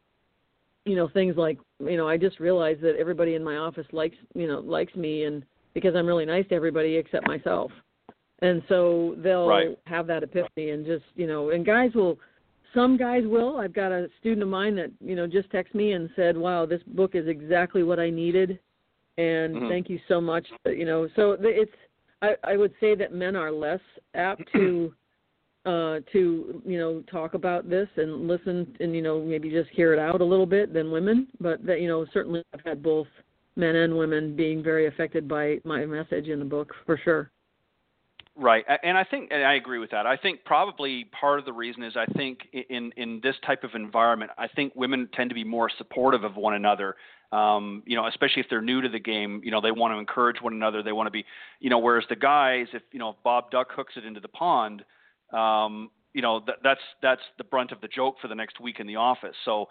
[0.85, 4.17] you know things like you know i just realized that everybody in my office likes
[4.35, 7.71] you know likes me and because i'm really nice to everybody except myself
[8.41, 9.79] and so they'll right.
[9.87, 12.19] have that epiphany and just you know and guys will
[12.75, 15.93] some guys will i've got a student of mine that you know just texted me
[15.93, 18.59] and said wow this book is exactly what i needed
[19.19, 19.69] and mm-hmm.
[19.69, 20.47] thank you so much.
[20.65, 21.73] You know, so it's
[22.23, 23.81] I, I would say that men are less
[24.15, 24.95] apt to
[25.65, 29.93] uh to you know talk about this and listen and you know maybe just hear
[29.93, 33.07] it out a little bit than women but that you know certainly i've had both
[33.55, 37.31] men and women being very affected by my message in the book for sure
[38.35, 40.07] Right, and I think and I agree with that.
[40.07, 42.39] I think probably part of the reason is I think
[42.71, 46.37] in in this type of environment, I think women tend to be more supportive of
[46.37, 46.97] one another.
[47.31, 49.99] Um, you know, especially if they're new to the game, you know, they want to
[49.99, 50.83] encourage one another.
[50.83, 51.27] They want to be,
[51.61, 54.29] you know, whereas the guys, if you know, if Bob Duck hooks it into the
[54.29, 54.83] pond,
[55.33, 58.81] um, you know, th- that's that's the brunt of the joke for the next week
[58.81, 59.37] in the office.
[59.45, 59.69] So,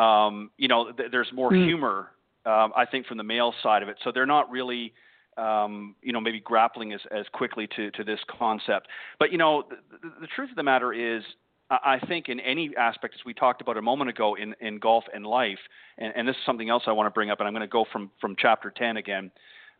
[0.00, 1.64] um, you know, th- there's more mm.
[1.64, 2.12] humor,
[2.46, 3.96] um, I think, from the male side of it.
[4.04, 4.92] So they're not really
[5.36, 8.88] um, you know, maybe grappling as, as quickly to, to this concept.
[9.18, 9.64] But, you know,
[10.02, 11.22] the, the truth of the matter is,
[11.70, 15.04] I think in any aspect, as we talked about a moment ago in, in golf
[15.14, 15.58] and life,
[15.98, 17.68] and, and this is something else I want to bring up, and I'm going to
[17.68, 19.30] go from, from chapter 10 again.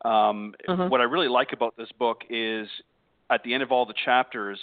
[0.05, 0.87] Um, uh-huh.
[0.87, 2.69] What I really like about this book is
[3.29, 4.59] at the end of all the chapters,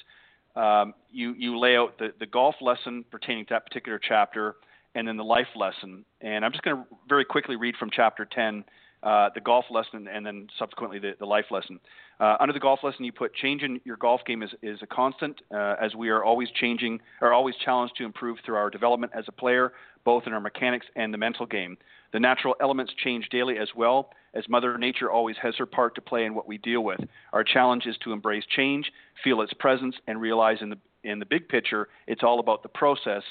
[0.58, 4.55] um, you, you lay out the, the golf lesson pertaining to that particular chapter
[4.95, 6.03] and then the life lesson.
[6.22, 8.64] And I'm just going to very quickly read from chapter 10
[9.03, 11.80] uh, the golf lesson, and then subsequently the, the life lesson.
[12.20, 14.88] Uh, under the golf lesson, you put change in your golf game is, is a
[14.88, 19.12] constant, uh, as we are always changing, are always challenged to improve through our development
[19.16, 21.78] as a player, both in our mechanics and the mental game.
[22.14, 26.01] The natural elements change daily as well, as Mother Nature always has her part to
[26.01, 26.99] play in what we deal with.
[27.34, 28.91] Our challenge is to embrace change,
[29.24, 32.70] feel its presence, and realize in the in the big picture, it's all about the
[32.70, 33.24] process,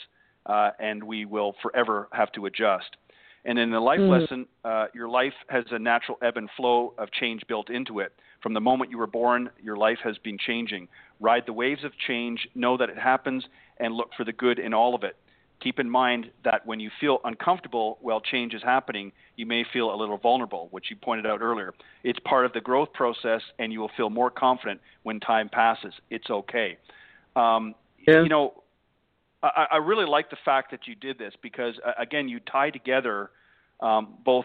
[0.47, 2.97] uh, and we will forever have to adjust.
[3.45, 4.23] And in the life mm-hmm.
[4.23, 8.13] lesson, uh, your life has a natural ebb and flow of change built into it.
[8.43, 10.89] From the moment you were born, your life has been changing.
[11.21, 13.45] Ride the waves of change, know that it happens,
[13.79, 15.17] and look for the good in all of it.
[15.61, 19.93] Keep in mind that when you feel uncomfortable while change is happening, you may feel
[19.93, 21.73] a little vulnerable, which you pointed out earlier.
[22.05, 25.95] It's part of the growth process, and you will feel more confident when time passes.
[26.11, 26.77] It's okay.
[27.35, 27.75] Um,
[28.07, 28.23] yeah.
[28.23, 28.63] You know,
[29.43, 33.31] I, I really like the fact that you did this because, again, you tie together
[33.81, 34.45] um, both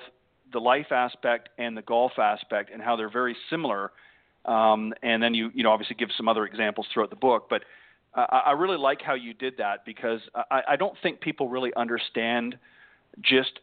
[0.53, 3.91] the life aspect and the golf aspect and how they're very similar.
[4.45, 7.47] Um, and then you, you know, obviously give some other examples throughout the book.
[7.49, 7.64] But
[8.14, 11.72] I, I really like how you did that because I, I don't think people really
[11.76, 12.57] understand
[13.22, 13.59] just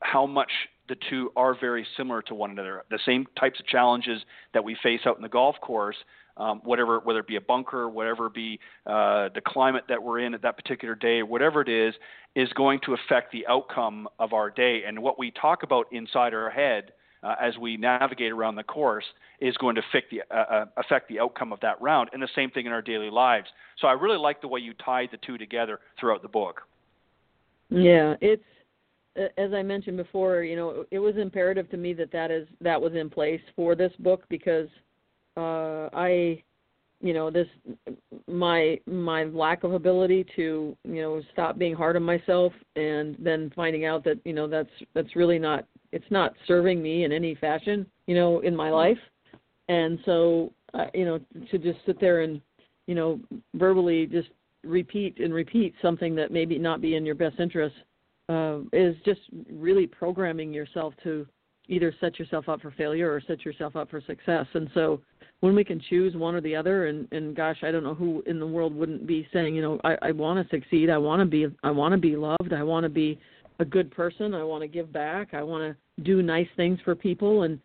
[0.00, 0.50] how much
[0.88, 2.84] the two are very similar to one another.
[2.90, 4.22] The same types of challenges
[4.54, 5.96] that we face out in the golf course,
[6.36, 10.20] um, whatever, whether it be a bunker, whatever it be uh, the climate that we're
[10.20, 11.94] in at that particular day, whatever it is,
[12.34, 14.82] is going to affect the outcome of our day.
[14.86, 16.92] And what we talk about inside our head
[17.22, 19.04] uh, as we navigate around the course
[19.40, 22.28] is going to affect the, uh, uh, affect the outcome of that round, and the
[22.34, 23.48] same thing in our daily lives.
[23.80, 26.62] So I really like the way you tied the two together throughout the book.
[27.70, 28.44] Yeah, it's
[29.36, 30.42] as I mentioned before.
[30.42, 33.74] You know, it was imperative to me that that is that was in place for
[33.74, 34.68] this book because
[35.36, 36.42] uh, I
[37.00, 37.46] you know this
[38.26, 43.52] my my lack of ability to you know stop being hard on myself and then
[43.54, 47.34] finding out that you know that's that's really not it's not serving me in any
[47.34, 48.98] fashion you know in my life.
[49.68, 51.20] And so uh, you know
[51.50, 52.40] to just sit there and
[52.86, 53.20] you know
[53.54, 54.28] verbally just
[54.64, 57.76] repeat and repeat something that maybe not be in your best interest
[58.28, 59.20] uh, is just
[59.52, 61.26] really programming yourself to
[61.68, 64.46] either set yourself up for failure or set yourself up for success.
[64.54, 65.00] And so
[65.40, 68.22] when we can choose one or the other and and gosh i don't know who
[68.26, 71.20] in the world wouldn't be saying you know i i want to succeed i want
[71.20, 73.18] to be i want to be loved i want to be
[73.60, 76.94] a good person i want to give back i want to do nice things for
[76.94, 77.42] people.
[77.42, 77.58] And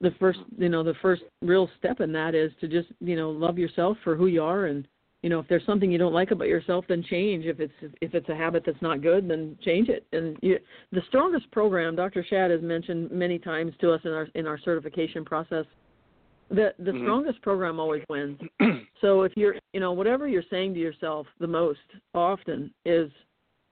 [0.00, 3.30] the first you know the first real step in that is to just you know
[3.30, 4.66] love yourself for who you are.
[4.66, 4.86] And
[5.22, 7.44] you know if there's something you don't like about yourself then change.
[7.46, 10.06] If it's if it's a habit that's not good then change it.
[10.12, 10.58] And you,
[10.92, 14.58] the strongest program dr shad has mentioned many times to us in our in our
[14.58, 15.66] certification process
[16.50, 17.04] the the mm-hmm.
[17.04, 18.38] strongest program always wins.
[19.00, 21.80] so if you're you know whatever you're saying to yourself the most
[22.14, 23.10] often is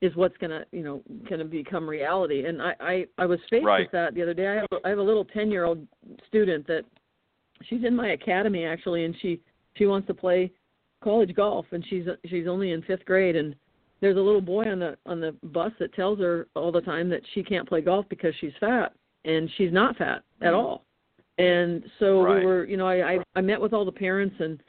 [0.00, 2.46] is what's gonna you know gonna become reality.
[2.46, 3.80] And I I, I was faced right.
[3.80, 4.48] with that the other day.
[4.48, 5.86] I have a, I have a little ten year old
[6.26, 6.84] student that
[7.64, 9.40] she's in my academy actually, and she
[9.76, 10.50] she wants to play
[11.02, 13.54] college golf, and she's she's only in fifth grade and
[14.00, 17.08] there's a little boy on the on the bus that tells her all the time
[17.10, 18.92] that she can't play golf because she's fat
[19.24, 20.56] and she's not fat at mm-hmm.
[20.56, 20.84] all
[21.40, 22.40] and so right.
[22.40, 24.62] we were, you know, I, I I met with all the parents and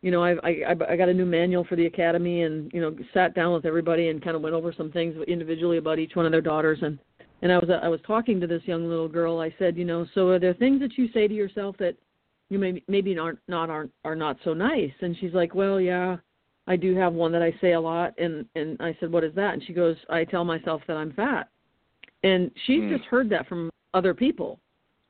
[0.00, 2.96] you know, I, I I got a new manual for the academy and you know
[3.14, 6.26] sat down with everybody and kind of went over some things individually about each one
[6.26, 6.98] of their daughters and
[7.42, 9.40] and I was I was talking to this young little girl.
[9.40, 11.96] I said, you know, so are there things that you say to yourself that
[12.50, 14.92] you maybe maybe aren't not aren't are not so nice?
[15.00, 16.16] And she's like, well, yeah,
[16.66, 18.12] I do have one that I say a lot.
[18.18, 19.54] And and I said, what is that?
[19.54, 21.48] And she goes, I tell myself that I'm fat.
[22.24, 22.96] And she's mm.
[22.96, 24.58] just heard that from other people.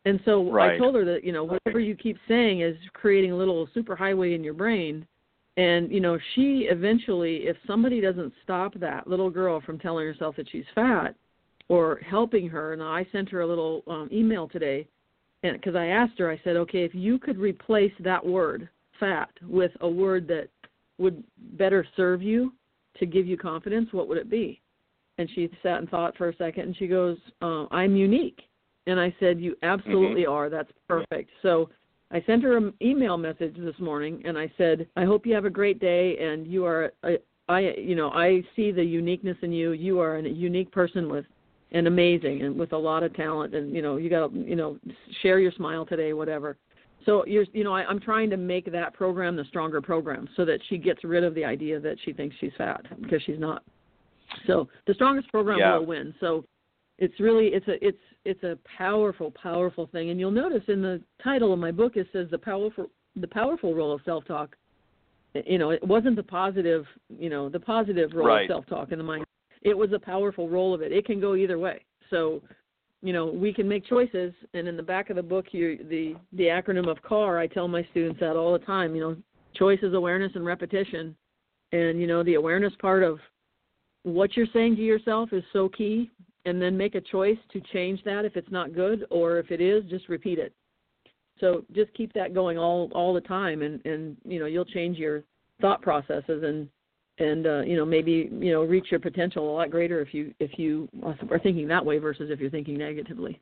[0.05, 0.75] And so right.
[0.75, 4.35] I told her that, you know, whatever you keep saying is creating a little superhighway
[4.35, 5.07] in your brain.
[5.57, 10.37] And, you know, she eventually, if somebody doesn't stop that little girl from telling herself
[10.37, 11.15] that she's fat
[11.69, 14.87] or helping her, and I sent her a little um, email today,
[15.43, 18.69] and because I asked her, I said, okay, if you could replace that word,
[18.99, 20.49] fat, with a word that
[20.99, 21.23] would
[21.59, 22.53] better serve you
[22.99, 24.61] to give you confidence, what would it be?
[25.19, 28.41] And she sat and thought for a second, and she goes, uh, I'm unique.
[28.89, 30.33] And I said, You absolutely mm-hmm.
[30.33, 30.51] are.
[30.51, 31.31] That's perfect.
[31.43, 31.71] So
[32.11, 35.45] I sent her an email message this morning and I said, I hope you have
[35.45, 37.19] a great day and you are, I,
[37.49, 39.73] I you know, I see the uniqueness in you.
[39.73, 41.27] You are a unique person with
[41.73, 44.57] and amazing and with a lot of talent and you know you got to you
[44.57, 44.79] know
[45.23, 46.57] share your smile today whatever
[47.05, 50.45] so you're you know I, i'm trying to make that program the stronger program so
[50.45, 53.63] that she gets rid of the idea that she thinks she's fat because she's not
[54.47, 55.77] so the strongest program yeah.
[55.77, 56.45] will win so
[56.99, 60.11] it's really it's a it's it's a powerful powerful thing.
[60.11, 62.87] And you'll notice in the title of my book it says the powerful
[63.17, 64.57] the powerful role of self talk
[65.35, 68.51] you know it wasn't the positive you know the positive role right.
[68.51, 69.25] of self talk in the mind.
[69.63, 70.93] It was a powerful role of it.
[70.93, 71.85] It can go either way.
[72.11, 72.43] So
[73.03, 74.33] you know we can make choices.
[74.55, 77.69] And in the back of the book you the the acronym of car i tell
[77.69, 79.17] my students that all the time you know
[79.55, 81.15] choices awareness and repetition.
[81.73, 83.19] And you know the awareness part of
[84.03, 86.11] what you're saying to yourself is so key
[86.49, 89.61] and then make a choice to change that if it's not good, or if it
[89.61, 90.53] is, just repeat it.
[91.41, 94.99] So just keep that going all all the time, and and you know you'll change
[94.99, 95.23] your
[95.61, 96.69] thought processes and
[97.19, 100.35] and uh, you know maybe you know reach your potential a lot greater if you
[100.41, 103.39] if you are thinking that way versus if you're thinking negatively.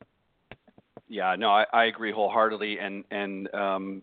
[1.08, 4.02] Yeah, no, I, I agree wholeheartedly, and and um,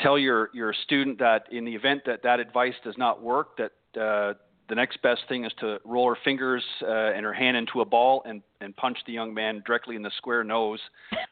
[0.00, 4.00] tell your your student that in the event that that advice does not work, that
[4.00, 4.34] uh,
[4.68, 7.84] the next best thing is to roll her fingers uh, and her hand into a
[7.84, 10.80] ball and and punch the young man directly in the square nose.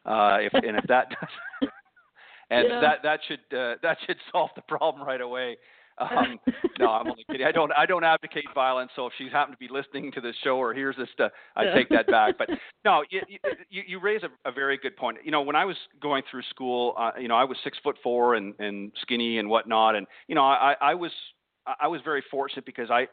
[0.05, 1.70] Uh, if and if that does,
[2.51, 2.80] and Yeah.
[2.80, 5.57] that that should uh, that should solve the problem right away.
[5.99, 6.39] Um,
[6.78, 7.47] no, I'm only kidding.
[7.47, 8.91] I don't I don't advocate violence.
[8.97, 11.64] So if she's happened to be listening to this show or hears this, uh, I
[11.64, 11.74] Yeah.
[11.74, 12.39] take that back.
[12.39, 12.49] But
[12.85, 13.20] no, you
[13.70, 15.18] you, you raise a, a very good point.
[15.22, 17.97] You know, when I was going through school, uh, you know, I was six foot
[18.03, 21.12] four and and skinny and whatnot, and you know, I I was
[21.80, 23.08] I was very fortunate because I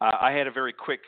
[0.00, 1.00] uh, I had a very quick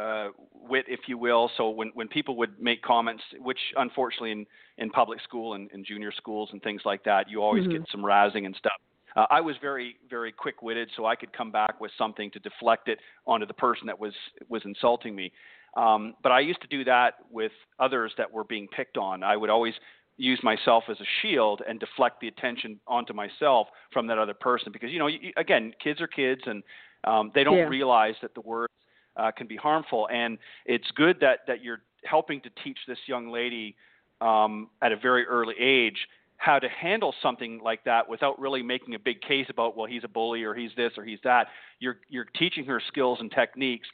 [0.00, 1.50] uh, wit, if you will.
[1.56, 4.46] So when when people would make comments, which unfortunately in
[4.78, 7.72] in public school and in junior schools and things like that, you always Mhm.
[7.72, 8.80] get some razzing and stuff.
[9.16, 12.88] Uh, I was very, very quick-witted, so I could come back with something to deflect
[12.88, 14.14] it onto the person that was
[14.48, 15.32] was insulting me.
[15.76, 19.22] Um, but I used to do that with others that were being picked on.
[19.22, 19.74] I would always
[20.16, 24.72] use myself as a shield and deflect the attention onto myself from that other person
[24.72, 26.62] because you know, you, again, kids are kids and
[27.04, 27.68] um, they don't Yeah.
[27.68, 28.72] realize that the words
[29.16, 30.08] uh, can be harmful.
[30.12, 33.76] And it's good that that you're helping to teach this young lady
[34.20, 38.94] um, at a very early age how to handle something like that without really making
[38.94, 41.46] a big case about well he's a bully or he's this or he's that
[41.78, 43.88] you're you're teaching her skills and techniques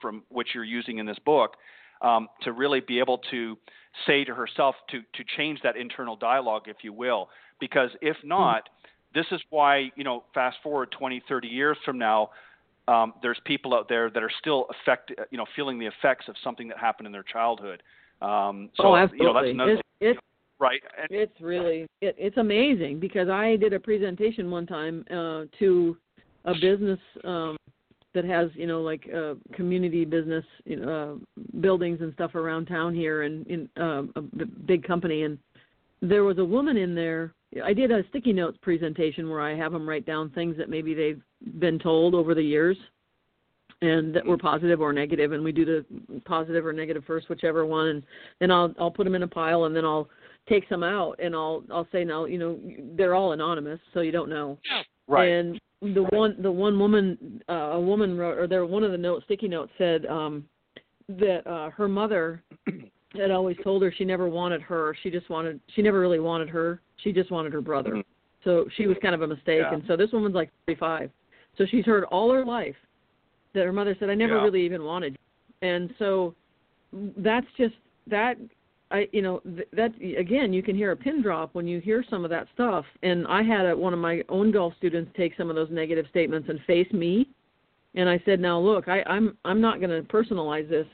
[0.00, 1.56] from which you're using in this book
[2.02, 3.56] um, to really be able to
[4.06, 7.28] say to herself to to change that internal dialogue if you will.
[7.60, 8.68] Because if not
[9.14, 12.30] this is why you know fast forward 20 30 years from now
[12.88, 16.34] um, there's people out there that are still affect you know feeling the effects of
[16.42, 17.82] something that happened in their childhood.
[18.20, 19.26] Um, so oh, absolutely.
[19.26, 20.20] you know that's another it's, it's
[20.58, 25.44] right and, It's really it, it's amazing because I did a presentation one time uh,
[25.58, 25.96] to
[26.44, 27.56] a business um,
[28.14, 32.66] that has you know like uh, community business you know, uh, buildings and stuff around
[32.66, 34.20] town here and in uh, a
[34.66, 35.22] big company.
[35.22, 35.38] And
[36.00, 37.34] there was a woman in there.
[37.62, 40.94] I did a sticky notes presentation where I have them write down things that maybe
[40.94, 41.20] they've
[41.58, 42.76] been told over the years
[43.82, 45.32] and that were positive or negative.
[45.32, 47.88] And we do the positive or negative first whichever one.
[47.88, 48.02] And
[48.40, 50.08] then I'll I'll put them in a pile and then I'll
[50.48, 52.58] take some out and I'll I'll say now you know
[52.96, 54.58] they're all anonymous so you don't know.
[55.08, 55.28] Right.
[55.28, 58.98] And the one the one woman uh, a woman wrote or there one of the
[58.98, 60.44] note sticky notes said um
[61.08, 62.42] that uh her mother
[63.16, 66.48] had always told her she never wanted her she just wanted she never really wanted
[66.48, 68.04] her she just wanted her brother Mhm.
[68.44, 69.74] so she was kind of a mistake Yeah.
[69.74, 71.10] and so this woman's like 35
[71.58, 72.76] so she's heard all her life
[73.52, 74.42] that her mother said I never Yeah.
[74.44, 75.68] really even wanted you.
[75.68, 76.34] and so
[77.16, 77.74] that's just
[78.06, 78.36] that
[78.92, 82.04] I you know th- that again you can hear a pin drop when you hear
[82.08, 82.84] some of that stuff.
[83.02, 86.06] And I had a, one of my own golf students take some of those negative
[86.10, 87.28] statements and face me.
[87.94, 90.86] And I said now look I I'm I'm not going to personalize this.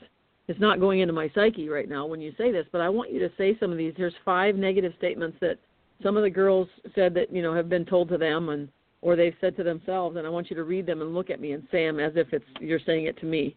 [0.47, 3.11] It's not going into my psyche right now when you say this but I want
[3.11, 3.93] you to say some of these.
[3.97, 5.57] There's five negative statements that
[6.01, 8.69] some of the girls said that you know have been told to them and
[9.01, 11.39] or they've said to themselves and I want you to read them and look at
[11.39, 13.55] me and say them as if it's you're saying it to me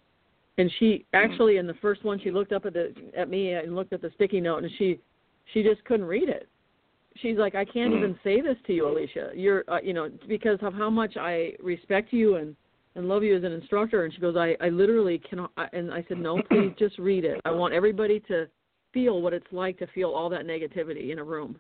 [0.63, 1.25] and she mm-hmm.
[1.31, 4.01] actually in the first one she looked up at the at me and looked at
[4.01, 5.01] the sticky note and she
[5.53, 6.49] she just couldn't read it.
[7.17, 8.29] She's like i can't even mm-hmm.
[8.29, 9.33] say this to you alecia.
[9.35, 12.55] You're uh, you know because of how much i respect you and
[12.95, 14.05] and love you as an instructor.
[14.05, 17.25] And she goes i i literally cannot I- and i said no please just read
[17.25, 17.41] it.
[17.45, 18.47] I want everybody to
[18.95, 21.59] feel what it's like to feel all that negativity in a room.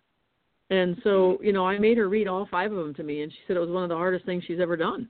[0.71, 1.45] And so mm-hmm.
[1.45, 3.57] you know i made her read all five of them to me and she said
[3.57, 5.09] it was one of the hardest things she's ever done.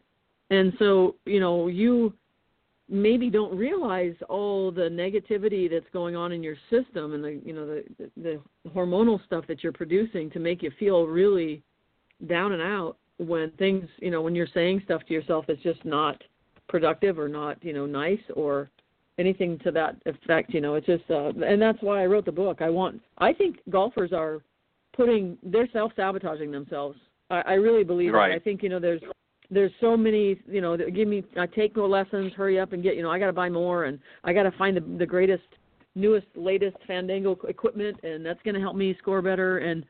[0.49, 2.15] And so you know you
[2.89, 7.53] maybe don't realize all the negativity that's going on in your system and the you
[7.53, 11.63] know the the hormonal stuff that you're producing to make you feel really
[12.27, 15.85] down and out when things you know when you're saying stuff to yourself that's just
[15.85, 16.23] not
[16.69, 18.71] productive or not you know nice or
[19.19, 22.33] anything to that effect you know it's just uh and that's why I wrote the
[22.33, 22.61] book.
[22.61, 24.43] I want I think golfers are
[24.93, 26.99] putting they're self sabotaging themselves.
[27.31, 28.31] I, I really believe Right.
[28.31, 28.35] that.
[28.35, 29.03] I think you know there's
[29.53, 32.97] there's so many you know give me I take more lessons hurry up and get
[32.97, 35.43] you know I got to buy more and I got to find the the greatest
[35.95, 39.85] newest latest fandango equipment and that's going to help me score better and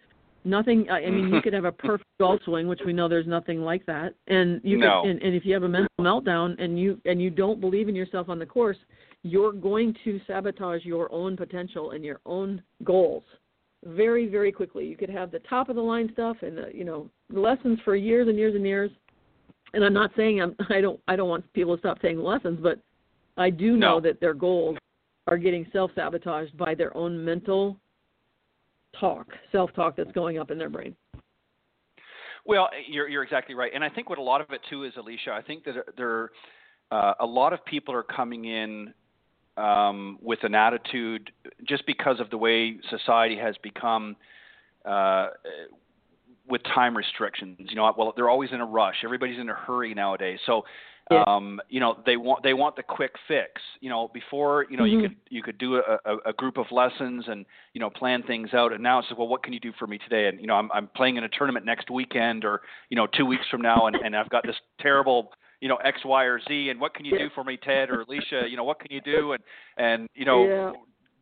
[0.45, 3.27] nothing I, I mean you could have a perfect golf swing which we know there's
[3.27, 5.03] nothing like that and you No.
[5.03, 7.89] could and, and if you have a mental meltdown and you and you don't believe
[7.89, 8.79] in yourself on the course
[9.23, 13.23] you're going to sabotage your own potential and your own goals
[13.85, 16.85] very very quickly you could have the top of the line stuff and the you
[16.85, 18.91] know lessons for years and years and years
[19.75, 22.59] and I'm not saying I'm I don't I don't want people to stop taking lessons,
[22.63, 22.79] but
[23.37, 24.01] I do know No.
[24.01, 24.77] that their goals
[25.27, 27.79] are getting self sabotaged by their own mental
[28.99, 30.95] talk, self talk that's going up in their brain.
[32.45, 34.93] Well, you're you're exactly right, and I think what a lot of it too is
[34.95, 35.31] Alecia.
[35.33, 36.31] I think that there,
[36.91, 38.93] uh, a lot of people are coming in
[39.57, 41.31] um, with an attitude
[41.69, 44.17] just because of the way society has become.
[44.85, 45.29] Uh,
[46.49, 48.97] with time restrictions, you know, well, they're always in a rush.
[49.05, 50.41] Everybody's in a hurry nowadays.
[50.47, 50.65] So
[51.11, 51.25] Yeah.
[51.27, 54.85] um, you know they want they want the quick fix you know before you know
[54.85, 54.91] Mhm.
[54.93, 58.23] you could you could do a, a, a group of lessons and you know plan
[58.23, 60.47] things out and now it's well what can you do for me today and you
[60.47, 63.61] know I'm I'm playing in a tournament next weekend or you know two weeks from
[63.63, 66.95] now and, and I've got this terrible you know X Y or Z and what
[66.95, 67.25] can you Yeah.
[67.25, 69.43] do for me Ted or Alecia you know what can you do and
[69.77, 70.71] and you know Yeah.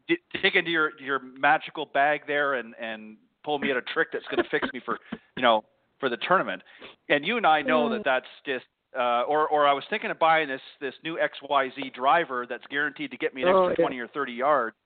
[0.09, 4.09] d- dig into your your magical bag there and and pull me at a trick
[4.13, 4.99] that's going to fix me for
[5.37, 5.65] you know
[5.99, 6.63] for the tournament.
[7.09, 8.65] And you and I know that that's just
[8.99, 13.11] uh, or or I was thinking of buying this this new XYZ driver that's guaranteed
[13.13, 13.89] to get me an Oh, extra yeah.
[13.89, 14.77] 20 or 30 yards.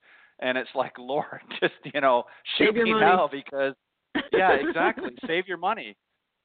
[0.41, 2.25] And it's like lord just you know
[2.59, 3.01] shoot me money.
[3.05, 3.75] now because
[4.33, 5.11] yeah exactly.
[5.27, 5.97] Save your money.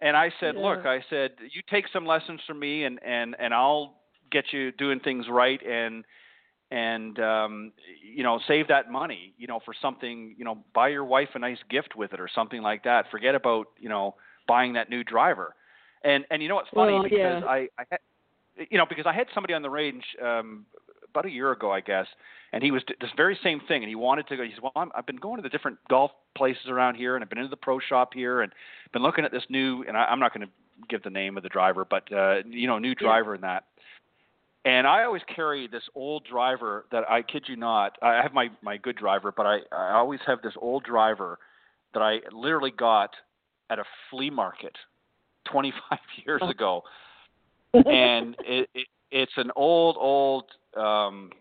[0.01, 3.53] And I said look I said you take some lessons from me and and and
[3.53, 3.95] I'll
[4.31, 6.05] get you doing things right and
[6.71, 7.71] and um
[8.03, 11.39] you know save that money you know for something you know buy your wife a
[11.39, 13.05] nice gift with it or something like that.
[13.09, 14.15] Forget about you know
[14.47, 15.55] buying that new driver.
[16.03, 17.41] And and you know what's funny Well, because yeah.
[17.45, 17.99] I I had,
[18.69, 20.65] you know because I had somebody on the range um
[21.09, 22.05] about a year ago I guess
[22.53, 24.61] and he was d- this very same thing and he wanted to go he said
[24.61, 27.39] well I'm, I've been going to the different golf places around here and I've been
[27.39, 28.53] into the pro shop here and
[28.93, 30.53] been looking at this new and I, I'm not going to
[30.87, 33.65] give the name of the driver but uh you know new driver and that
[34.65, 37.97] and I always carry this old driver that I kid you not.
[38.01, 41.39] I have my my good driver, but I I always have this old driver
[41.93, 43.11] that I literally got
[43.69, 44.75] at a flea market
[45.51, 46.49] 25 years Oh.
[46.49, 46.83] ago,
[47.73, 50.45] and it, it it's an old old
[50.77, 51.31] um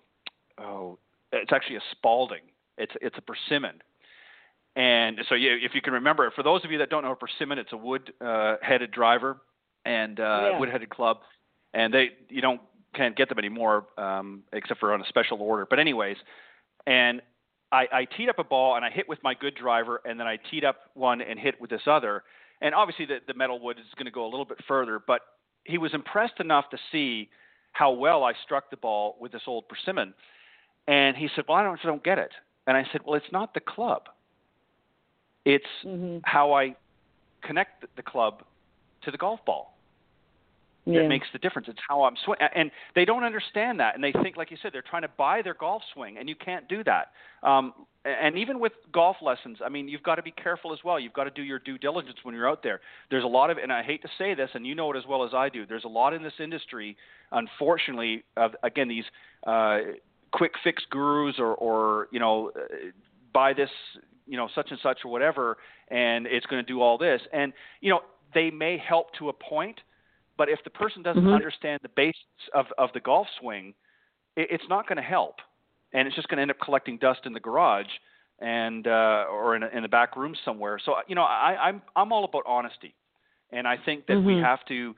[0.59, 0.99] oh
[1.33, 2.43] it's actually a Spalding.
[2.79, 3.83] It's it's a persimmon.
[4.77, 7.11] And so you, if you can remember it, for those of you that don't know
[7.11, 9.39] a persimmon, it's a wood uh, headed driver
[9.85, 10.59] and uh, Yeah.
[10.61, 11.19] wood headed club,
[11.75, 12.61] and they you don't
[12.95, 15.67] can't get them anymore um, except for on a special order.
[15.69, 16.17] But anyways,
[16.87, 17.21] and
[17.71, 20.27] I, I teed up a ball and I hit with my good driver, and then
[20.27, 22.23] I teed up one and hit with this other.
[22.61, 25.21] And obviously the, the metal wood is going to go a little bit further, but
[25.65, 27.29] he was impressed enough to see
[27.73, 30.15] how well I struck the ball with this old persimmon.
[30.89, 32.33] And he said, "Well, I don't, I don't get it."
[32.67, 34.09] And I said, "Well, it's not the club.
[35.45, 36.23] It's Mhm.
[36.25, 36.75] how I
[37.43, 38.43] connect the club
[39.03, 39.78] to the golf ball
[40.89, 41.03] Yeah.
[41.03, 41.69] that makes the difference.
[41.69, 44.73] It's how I'm swing, and they don't understand that, and they think, like you said,
[44.73, 47.09] they're trying to buy their golf swing, and you can't do that.
[47.43, 47.75] Um,
[48.05, 50.99] and even with golf lessons, I mean, you've got to be careful as well.
[50.99, 52.81] You've got to do your due diligence when you're out there.
[53.11, 55.05] There's a lot of, and I hate to say this, and you know it as
[55.07, 55.67] well as I do.
[55.67, 56.97] There's a lot in this industry,
[57.33, 59.05] unfortunately, of again these
[59.47, 59.79] uh,
[60.33, 62.61] quick fix gurus or, or you know, uh,
[63.33, 63.71] buy this,
[64.27, 65.59] you know, such and such or whatever,
[65.89, 68.01] and it's going to do all this, and you know,
[68.35, 69.81] they may help to a point,
[70.39, 71.35] but if the person doesn't Mhm.
[71.35, 73.75] understand the basics of, of the golf swing,
[74.37, 75.41] it, it's not going to help,
[75.93, 77.91] and it's just going to end up collecting dust in the garage
[78.39, 80.79] and uh, or in, a, in the back room somewhere.
[80.79, 82.95] So you know, I, I'm I'm all about honesty,
[83.51, 84.43] and I think that we Mhm.
[84.43, 84.95] have to,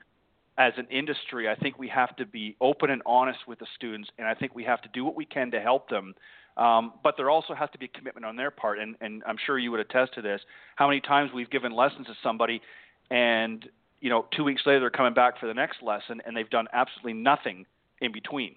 [0.57, 4.09] as an industry, I think we have to be open and honest with the students,
[4.17, 6.13] and I think we have to do what we can to help them.
[6.57, 9.37] Um, but there also has to be a commitment on their part, and, and I'm
[9.45, 10.41] sure you would attest to this.
[10.75, 12.61] How many times we've given lessons to somebody,
[13.09, 13.67] and
[14.01, 16.67] you know, two weeks later they're coming back for the next lesson, and they've done
[16.73, 17.65] absolutely nothing
[18.01, 18.55] in between.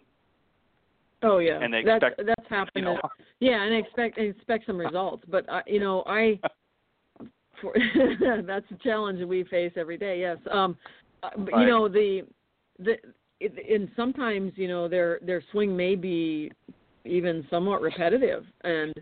[1.22, 1.61] Oh yeah.
[1.62, 2.70] And they expect, that's happened.
[2.74, 2.99] You know,
[3.40, 5.24] Yeah, and expect and expect some results.
[5.28, 6.38] But I, you know, I
[7.61, 7.74] for,
[8.47, 10.20] that's a challenge that we face every day.
[10.20, 10.38] Yes.
[10.51, 10.76] Um,
[11.22, 11.62] but Right.
[11.62, 12.22] you know the
[12.78, 12.97] the
[13.40, 16.53] it, and sometimes you know their their swing may be
[17.05, 18.95] even somewhat repetitive and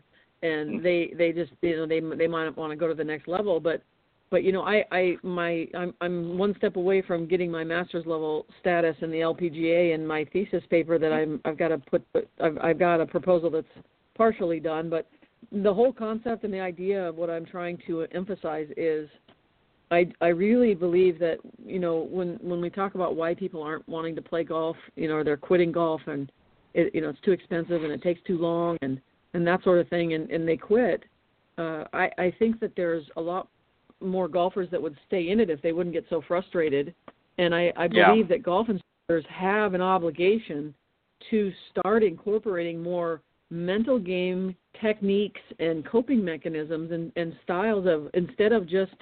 [0.42, 0.82] and Mm.
[0.82, 3.60] they they just you know they they might want to go to the next level
[3.60, 3.82] but
[4.32, 8.06] but you know I I my I'm I'm one step away from getting my master's
[8.06, 12.02] level status in the LPGA and my thesis paper that I'm I've got to put
[12.40, 13.66] I've I've got a proposal that's
[14.16, 15.06] partially done but
[15.52, 19.08] the whole concept and the idea of what I'm trying to emphasize is
[19.90, 23.86] I I really believe that you know when when we talk about why people aren't
[23.86, 26.32] wanting to play golf you know or they're quitting golf and
[26.72, 28.98] it you know it's too expensive and it takes too long and
[29.34, 31.02] and that sort of thing and and they quit
[31.58, 33.48] uh I I think that there's a lot
[34.04, 36.94] more golfers that would stay in it if they wouldn't get so frustrated
[37.38, 38.06] and I I Yeah.
[38.08, 40.74] believe that golf instructors have an obligation
[41.30, 48.52] to start incorporating more mental game techniques and coping mechanisms and, and styles of instead
[48.52, 48.96] of just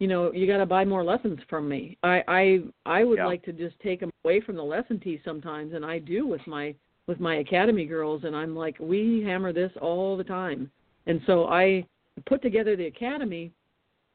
[0.00, 3.26] you know you got to buy more lessons from me i i i would Yeah.
[3.26, 6.44] like to just take them away from the lesson tee sometimes and i do with
[6.46, 6.74] my
[7.06, 10.70] with my academy girls and I'm like we hammer this all the time.
[11.06, 11.86] And so I
[12.26, 13.52] put together the academy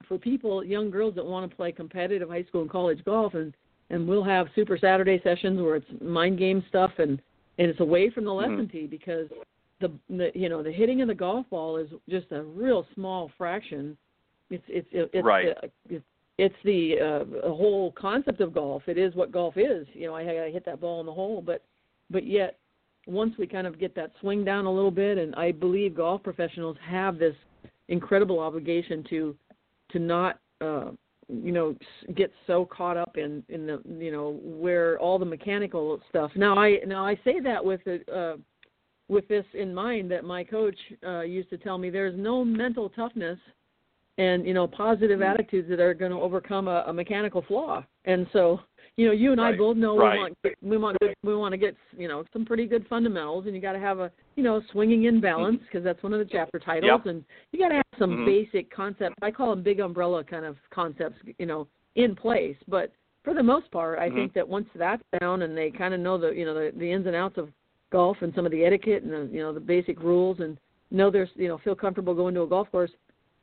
[0.07, 3.53] for people young girls that want to play competitive high school and college golf and
[3.91, 7.21] and we'll have super Saturday sessions where it's mind game stuff and
[7.57, 8.77] and it's away from the lesson mm-hmm.
[8.77, 9.27] tee because
[9.81, 13.31] the, the you know the hitting of the golf ball is just a real small
[13.37, 13.97] fraction.
[14.49, 15.47] It's it's it's right.
[15.89, 16.03] it's,
[16.37, 18.83] it's the uh, whole concept of golf.
[18.87, 19.85] It is what golf is.
[19.93, 21.63] You know, I, I hit that ball in the hole, but
[22.09, 22.57] but yet
[23.07, 26.23] once we kind of get that swing down a little bit, and I believe golf
[26.23, 27.35] professionals have this
[27.87, 29.35] incredible obligation to
[29.91, 30.91] to not uh,
[31.27, 31.75] you know
[32.15, 36.31] get so caught up in in the you know where all the mechanical stuff.
[36.35, 38.37] Now I now I say that with a, uh,
[39.07, 42.89] with this in mind that my coach uh, used to tell me there's no mental
[42.89, 43.39] toughness
[44.19, 45.31] and you know positive mm-hmm.
[45.31, 47.83] attitudes that are going to overcome a, a mechanical flaw.
[48.05, 48.59] And so
[48.97, 49.55] you know you and right.
[49.55, 50.13] I both know right.
[50.13, 53.45] we want we want good, we want to get you know some pretty good fundamentals
[53.45, 55.85] and you got to have a you know swinging in balance because mm-hmm.
[55.85, 57.05] that's one of the chapter titles yep.
[57.05, 58.25] and you got to have some mm-hmm.
[58.25, 59.15] basic concepts.
[59.21, 62.91] I call them big umbrella kind of concepts you know in place, but
[63.23, 64.15] for the most part, I mm-hmm.
[64.15, 66.91] think that once that's down and they kind of know the you know the, the
[66.91, 67.49] ins and outs of
[67.91, 70.57] golf and some of the etiquette and the you know the basic rules and
[70.91, 72.91] know there's you know feel comfortable going to a golf course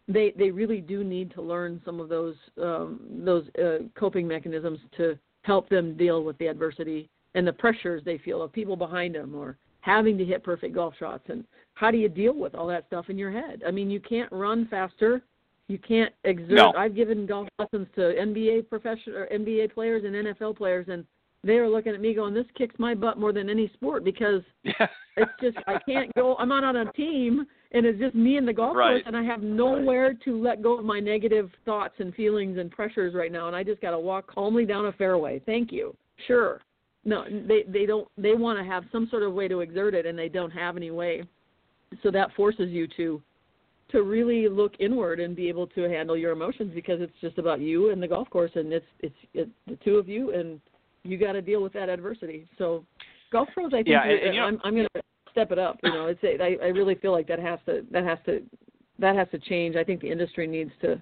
[0.08, 4.78] they they really do need to learn some of those um those uh, coping mechanisms
[4.96, 9.14] to help them deal with the adversity and the pressures they feel of people behind
[9.14, 11.44] them or having to hit perfect golf shots and
[11.74, 14.30] how do you deal with all that stuff in your head i mean you can't
[14.32, 15.22] run faster
[15.68, 16.72] you can't exert no.
[16.76, 21.04] i've given golf lessons to nba professional or nba players and nfl players and
[21.46, 24.42] they are looking at me going, "This kicks my butt more than any sport because
[24.64, 26.36] it's just I can't go.
[26.36, 28.94] I'm not on a team, and it's just me and the golf right.
[28.94, 32.70] course, and I have nowhere to let go of my negative thoughts and feelings and
[32.70, 35.40] pressures right now, and I just got to walk calmly down a fairway.
[35.46, 35.96] Thank you.
[36.26, 36.60] Sure.
[37.04, 38.08] No, they they don't.
[38.18, 40.76] They want to have some sort of way to exert it, and they don't have
[40.76, 41.22] any way.
[42.02, 43.22] So that forces you to
[43.90, 47.60] to really look inward and be able to handle your emotions because it's just about
[47.60, 50.60] you and the golf course and it's it's, it's the two of you and
[51.08, 52.46] you got to deal with that adversity.
[52.58, 52.84] So
[53.32, 55.58] golf pros, I think, yeah, and, and, you know, I'm, I'm going to step it
[55.58, 55.78] up.
[55.82, 58.42] You know, it's a, I, I really feel like that has to that has to
[58.98, 59.76] that has to change.
[59.76, 61.00] I think the industry needs to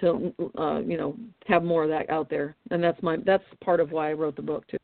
[0.00, 3.80] to uh, you know have more of that out there, and that's my that's part
[3.80, 4.78] of why I wrote the book too.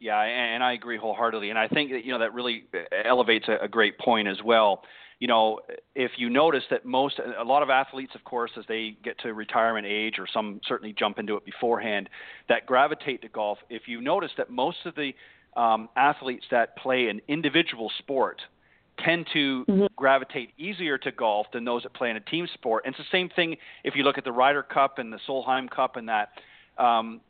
[0.00, 2.64] Yeah, and I agree wholeheartedly, and I think that you know that really
[3.04, 4.82] elevates a, a great point as well
[5.20, 5.60] you know,
[5.94, 9.34] if you notice that most, a lot of athletes, of course, as they get to
[9.34, 12.08] retirement age, or some certainly jump into it beforehand,
[12.48, 13.58] that gravitate to golf.
[13.68, 15.12] If you notice that most of the
[15.60, 18.40] um, athletes that play an individual sport
[19.04, 19.86] tend to mm-hmm.
[19.94, 22.84] gravitate easier to golf than those that play in a team sport.
[22.86, 25.70] And it's the same thing if you look at the Ryder Cup and the Solheim
[25.70, 26.30] Cup and that.
[26.78, 27.20] Um,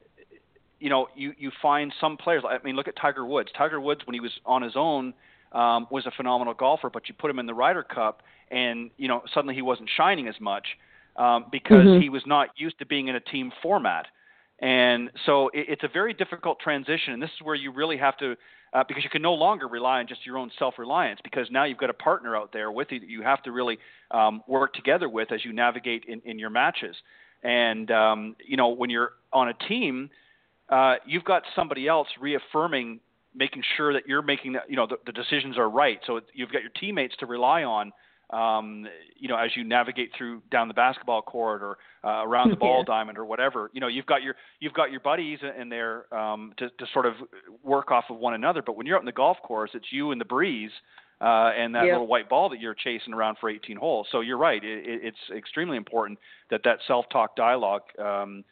[0.79, 2.43] you know, you you find some players.
[2.49, 3.51] I mean, look at Tiger Woods.
[3.57, 5.13] Tiger Woods, when he was on his own,
[5.53, 9.09] um, was a phenomenal golfer, but you put him in the Ryder Cup, and you
[9.09, 10.67] know suddenly he wasn't shining as much
[11.17, 12.03] um, because mm-hmm.
[12.03, 14.07] he was not used to being in a team format.
[14.61, 18.17] And so it, it's a very difficult transition, and this is where you really have
[18.19, 18.37] to,
[18.75, 21.79] uh, because you can no longer rely on just your own self-reliance, because now you've
[21.79, 23.79] got a partner out there with you that you have to really
[24.11, 26.95] um, work together with as you navigate in, in your matches.
[27.43, 30.11] And um, you know, when you're on a team,
[30.69, 33.01] uh, you've got somebody else reaffirming
[33.35, 35.99] making sure that you're making the, you know the, the decisions are right.
[36.07, 37.93] So you've got your teammates to rely on.
[38.31, 42.57] Um, you know, as you navigate through down the basketball court or uh, around the
[42.61, 42.95] ball yeah.
[42.95, 46.53] diamond or whatever, you know, you've got your you've got your buddies in there um,
[46.59, 47.15] to to sort of
[47.65, 48.63] work off of one another.
[48.65, 50.71] But when you're out in the golf course, it's you and the breeze.
[51.23, 54.07] Uh, and that little white ball that you're chasing around for 18 holes.
[54.11, 54.65] So you're right.
[54.65, 56.19] It, it, it's extremely important
[56.51, 58.43] that that self-talk dialogue um,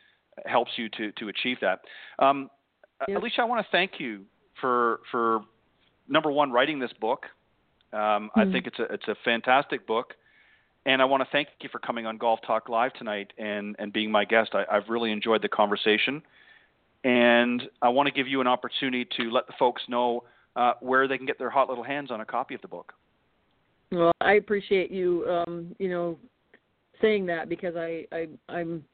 [0.44, 1.80] helps you to to achieve that.
[2.18, 2.50] Um,
[3.08, 4.26] Alecia, I want to thank you
[4.60, 5.40] for for
[6.08, 7.26] number one writing this book.
[7.92, 8.40] Um, mm-hmm.
[8.40, 10.14] I think it's a it's a fantastic book,
[10.86, 13.92] and I want to thank you for coming on Golf Talk Live tonight and and
[13.92, 14.50] being my guest.
[14.54, 16.22] I, I've really enjoyed the conversation,
[17.04, 20.24] and I want to give you an opportunity to let the folks know
[20.56, 22.92] uh, where they can get their hot little hands on a copy of the book.
[23.90, 26.18] Well, I appreciate you, um, you know,
[27.00, 28.84] saying that because I, I I'm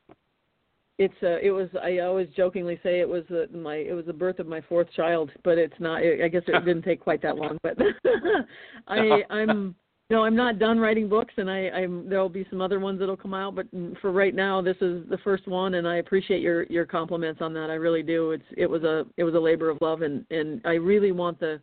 [0.98, 4.12] it's uh it was i always jokingly say it was uh, my it was the
[4.12, 7.36] birth of my fourth child but it's not i guess it didn't take quite that
[7.36, 7.76] long but
[8.88, 9.74] i i'm
[10.10, 13.16] no i'm not done writing books and i i'm there'll be some other ones that'll
[13.16, 13.66] come out but
[14.00, 17.52] for right now this is the first one and i appreciate your your compliments on
[17.54, 17.70] that.
[17.70, 18.32] I really do.
[18.32, 21.40] It's it was a it was a labor of love and and i really want
[21.40, 21.60] the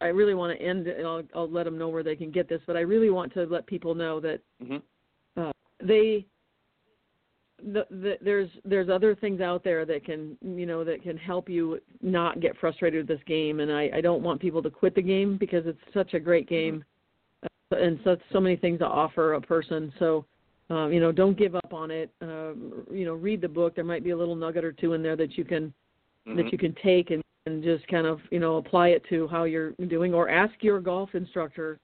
[0.00, 2.48] i really want to end and i'll i'll let them know where they can get
[2.48, 5.40] this but i really want to let people know that mm-hmm.
[5.40, 5.52] uh,
[5.82, 6.24] they
[7.64, 11.48] the, the, there's there's other things out there that can you know that can help
[11.48, 14.94] you not get frustrated with this game, and I, I don't want people to quit
[14.94, 16.84] the game because it's such a great game,
[17.42, 19.92] uh, and such so many things to offer a person.
[19.98, 20.24] So,
[20.70, 22.10] um, you know, don't give up on it.
[22.20, 23.74] Um, you know, read the book.
[23.74, 25.72] There might be a little nugget or two in there that you can
[26.26, 26.36] Mhm.
[26.36, 29.44] that you can take and and just kind of you know apply it to how
[29.44, 31.80] you're doing, or ask your golf instructor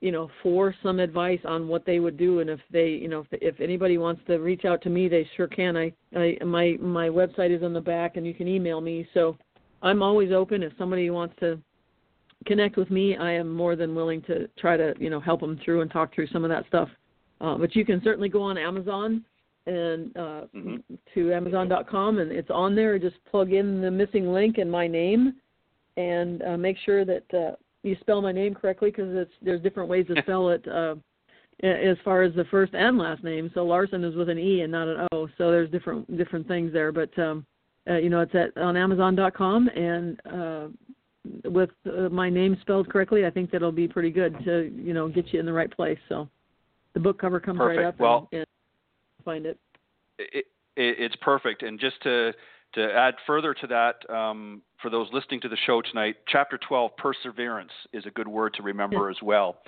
[0.00, 2.40] you know for some advice on what they would do.
[2.40, 5.28] And if they you know if, if anybody wants to reach out to me they
[5.36, 5.76] sure can.
[5.76, 9.06] I i my my website is on the back and you can email me.
[9.14, 9.36] So
[9.82, 10.62] i'm always open.
[10.62, 11.58] If somebody wants to
[12.46, 15.60] connect with me i am more than willing to try to you know help them
[15.62, 16.88] through and talk through some of that stuff.
[17.42, 19.24] Uh, but you can certainly go on amazon
[19.66, 20.82] and uh, Mhm.
[21.14, 22.98] to amazon.com and it's on there.
[22.98, 25.34] Just plug in the missing link and my name
[25.96, 29.88] and uh, make sure that uh, you spell my name correctly because it's there's different
[29.88, 30.94] ways to spell it uh,
[31.62, 33.50] as far as the first and last name.
[33.54, 35.28] So Larsen is with an E and not an O.
[35.38, 36.92] So there's different different things there.
[36.92, 37.46] But um,
[37.88, 40.68] uh, you know, it's at on Amazon.com and uh,
[41.44, 45.08] with uh, my name spelled correctly, I think that'll be pretty good to you know
[45.08, 45.98] get you in the right place.
[46.08, 46.28] So
[46.94, 47.78] the book cover comes Perfect.
[47.78, 49.58] right up Well- and, and find it.
[50.18, 50.46] it,
[50.76, 51.62] it, it's perfect.
[51.62, 52.32] And just to
[52.74, 56.96] to add further to that, um, for those listening to the show tonight, chapter 12,
[56.96, 59.58] perseverance, is a good word to remember as well.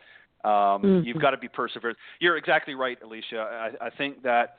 [0.44, 1.04] Um, Mhm.
[1.04, 1.96] You've got to be perseverant.
[2.18, 3.40] You're exactly right, Alecia.
[3.80, 4.56] I, I think that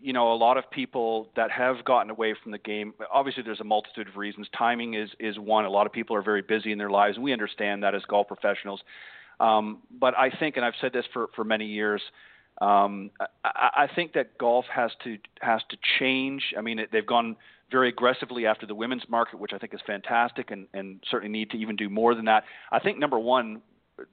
[0.00, 2.92] you know a lot of people that have gotten away from the game.
[3.10, 4.48] Obviously, there's a multitude of reasons.
[4.50, 5.64] Timing is is one.
[5.64, 8.04] A lot of people are very busy in their lives, and we understand that as
[8.06, 8.82] golf professionals.
[9.40, 12.02] Um, but I think, and I've said this for for many years.
[12.60, 13.10] Um,
[13.44, 16.54] I, I think that golf has to has to change.
[16.56, 17.36] I mean, they've gone
[17.70, 21.50] very aggressively after the women's market, which I think is fantastic, and, and certainly need
[21.50, 22.44] to even do more than that.
[22.70, 23.62] I think number one,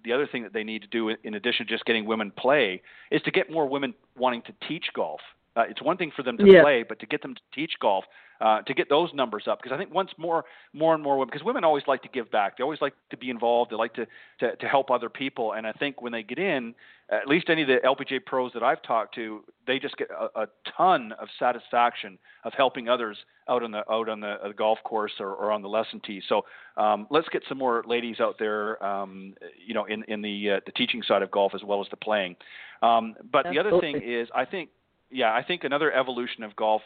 [0.03, 2.81] the other thing that they need to do, in addition to just getting women play,
[3.11, 5.21] is to get more women wanting to teach golf.
[5.55, 6.61] Uh, it's one thing for them to Yeah.
[6.61, 8.05] play, but to get them to teach golf,
[8.39, 11.29] uh, to get those numbers up, because I think once more, more and more women,
[11.29, 13.93] because women always like to give back, they always like to be involved, they like
[13.95, 14.07] to,
[14.39, 16.73] to to help other people, and I think when they get in,
[17.09, 20.43] at least any of the LPGA pros that I've talked to, they just get a,
[20.43, 20.47] a
[20.77, 23.17] ton of satisfaction of helping others
[23.49, 26.21] out on the out on the, uh, golf course or, or on the lesson tee.
[26.29, 26.45] So
[26.77, 30.59] um, let's get some more ladies out there, um, you know, in in the uh,
[30.65, 32.37] the teaching side of golf as well as the playing.
[32.81, 34.69] Um, but the other thing is, I think,
[35.11, 36.81] yeah, I think another evolution of golf,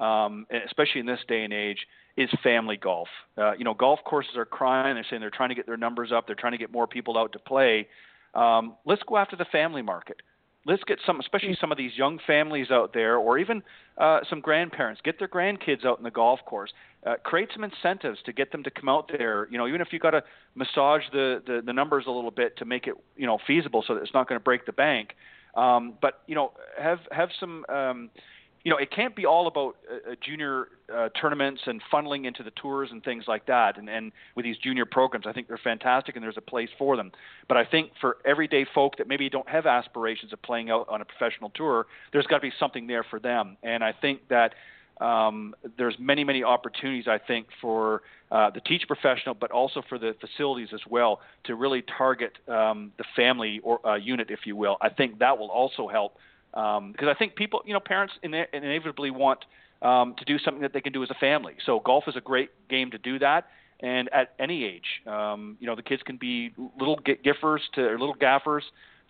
[0.00, 1.86] um, especially in this day and age,
[2.16, 3.08] is family golf.
[3.36, 4.94] Uh, you know, golf courses are crying.
[4.94, 6.26] They're saying they're trying to get their numbers up.
[6.26, 7.88] They're trying to get more people out to play.
[8.34, 10.16] Um, let's go after the family market.
[10.66, 13.62] Let's get some, especially some of these young families out there, or even
[13.98, 16.72] uh, some grandparents, get their grandkids out in the golf course.
[17.06, 19.46] Uh, create some incentives to get them to come out there.
[19.48, 20.24] You know, even if you got to
[20.56, 23.94] massage the, the the numbers a little bit to make it you know feasible, so
[23.94, 25.14] that it's not going to break the bank.
[25.56, 27.64] Um, but you know, have have some.
[27.68, 28.10] Um,
[28.66, 32.42] you know, it can't be all about uh, uh, junior uh, tournaments and funneling into
[32.42, 33.78] the tours and things like that.
[33.78, 36.96] And, and with these junior programs, I think they're fantastic and there's a place for
[36.96, 37.12] them.
[37.46, 41.00] But I think for everyday folk that maybe don't have aspirations of playing out on
[41.00, 43.56] a professional tour, there's got to be something there for them.
[43.62, 44.54] And I think that
[45.00, 49.98] um, there's many, many opportunities, I think, for uh, the teach professional, but also for
[49.98, 54.56] the facilities as well, to really target um, the family or uh, unit, if you
[54.56, 54.76] will.
[54.80, 56.16] I think that will also help
[56.54, 59.44] um, because I think people, you know, parents ine- inevitably want
[59.82, 61.54] um, to do something that they can do as a family.
[61.66, 63.46] So golf is a great game to do that.
[63.80, 67.82] And at any age, um, you know, the kids can be little gi- giffers to
[67.82, 68.62] or little gaffers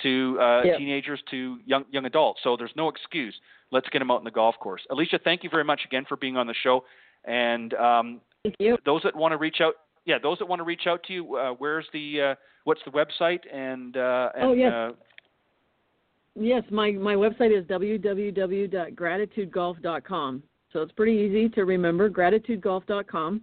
[0.02, 2.40] to uh, teenagers to young young adults.
[2.42, 3.34] So there's no excuse.
[3.72, 4.82] Let's get them out in the golf course.
[4.90, 6.84] Alecia, thank you very much again for being on the show.
[7.24, 8.76] And um, Thank you.
[8.84, 9.74] those that want to reach out,
[10.04, 12.92] yeah, those that want to reach out to you, uh, where's the uh, what's the
[12.92, 14.72] website and uh, and Oh, yes.
[14.72, 14.92] uh,
[16.38, 20.42] Yes, my my website is www.gratitudegolf.com.
[20.72, 23.40] So it's pretty easy to remember, gratitudegolf.com.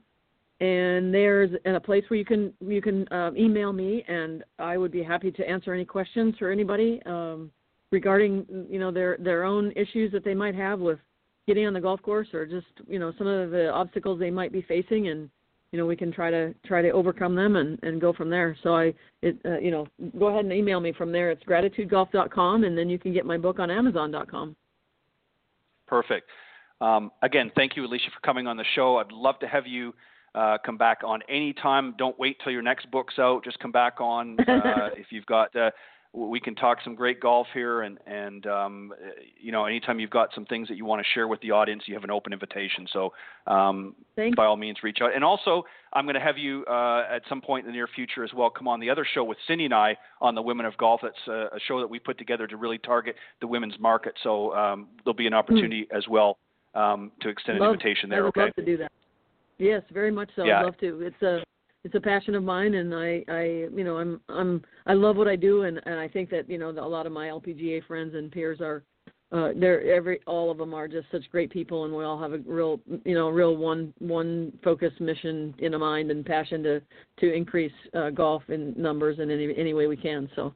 [0.64, 4.94] And there's a place where you can you can uh, email me, and I would
[4.94, 7.52] be happy to answer any questions for anybody um,
[7.91, 10.99] regarding you know their their own issues that they might have with
[11.48, 14.53] getting on the golf course, or just you know some of the obstacles they might
[14.53, 15.30] be facing, and
[15.73, 18.56] you know we can try to try to overcome them and and go from there.
[18.64, 19.85] So I it uh, you know
[20.18, 21.30] go ahead and email me from there.
[21.30, 24.56] It's gratitudegolf.com, and then you can get my book on Amazon.com.
[25.88, 26.30] Perfect.
[26.80, 28.95] Um, again, thank you, Alecia, for coming on the show.
[28.99, 29.94] I'd love to have you
[30.35, 31.95] uh, come back on any time.
[31.97, 33.43] Don't wait till your next book's out.
[33.43, 35.72] Just come back on uh, if you've got uh,
[36.14, 38.93] we can talk some great golf here, and and um,
[39.39, 41.84] you know, anytime you've got some things that you want to share with the audience,
[41.88, 42.88] you have an open invitation.
[42.93, 43.14] So,
[43.47, 45.15] um, by all means, reach out.
[45.15, 48.23] And also, I'm going to have you uh, at some point in the near future
[48.23, 50.77] as well come on the other show with Cindy and I on the Women of
[50.77, 51.01] Golf.
[51.01, 54.14] That's a, a show that we put together to really target the women's market.
[54.22, 55.97] So um, there'll be an opportunity mm.
[55.97, 56.38] as well
[56.76, 58.19] um, to extend love, an invitation there.
[58.19, 58.41] I would okay.
[58.41, 58.91] love to do that.
[59.57, 60.45] Yes, very much so.
[60.45, 60.59] Yeah.
[60.59, 61.01] I'd love to.
[61.01, 61.43] It's a
[61.84, 63.43] it's a passion of mine and I I
[63.75, 66.57] you know I'm I'm I love what I do and and I think that you
[66.57, 68.84] know a lot of my LPGA friends and peers are
[69.31, 72.34] uh they're every all of them are just such great people and we all have
[72.34, 76.81] a real you know real one one focused mission in a mind and passion to
[77.19, 80.53] to increase uh golf in numbers in any any way we can so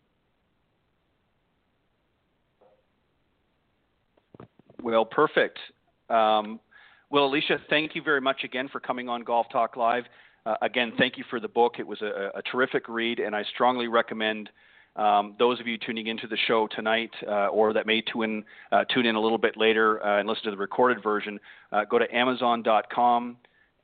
[4.82, 5.58] well perfect
[6.10, 6.60] um
[7.10, 10.04] well alecia thank you very much again for coming on golf talk live
[10.48, 11.74] uh, again, thank you for the book.
[11.78, 14.50] It was a, a terrific read, and I strongly recommend
[14.96, 18.86] um, those of you tuning into the show tonight uh, or that may tune, uh,
[18.86, 21.38] tune in a little bit later uh, and listen to the recorded version,
[21.74, 23.36] uh, go to Amazon.com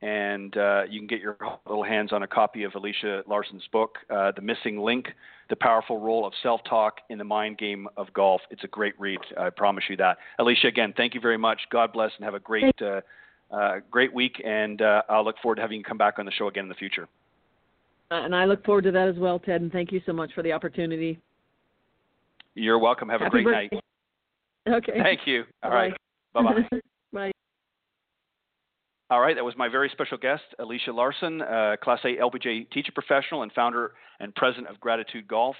[0.04, 3.96] and uh, you can get your little hands on a copy of Alecia Larsen's book,
[4.10, 5.06] uh, The Missing Link
[5.48, 8.42] The Powerful Role of Self Talk in the Mind Game of Golf.
[8.50, 10.18] It's a great read, I promise you that.
[10.38, 11.58] Alecia, again, thank you very much.
[11.70, 13.00] God bless and have a great uh,
[13.90, 16.48] great week, and uh, I'll look forward to having you come back on the show
[16.48, 17.08] again in the future.
[18.10, 19.62] Uh, and I look forward to that as well, Ted.
[19.62, 21.18] And thank you so much for the opportunity.
[22.54, 23.08] You're welcome.
[23.08, 23.80] Have Happy a great birthday.
[24.66, 24.76] night.
[24.88, 25.00] Okay.
[25.02, 25.44] Thank you.
[25.62, 25.76] All Bye.
[25.76, 25.94] right.
[26.34, 26.78] Bye bye.
[27.12, 27.32] Bye.
[29.14, 32.90] All right, that was my very special guest, Alecia Larsen, uh, Class A LPGA teacher
[32.92, 35.54] professional and founder and president of Gratitude Golf.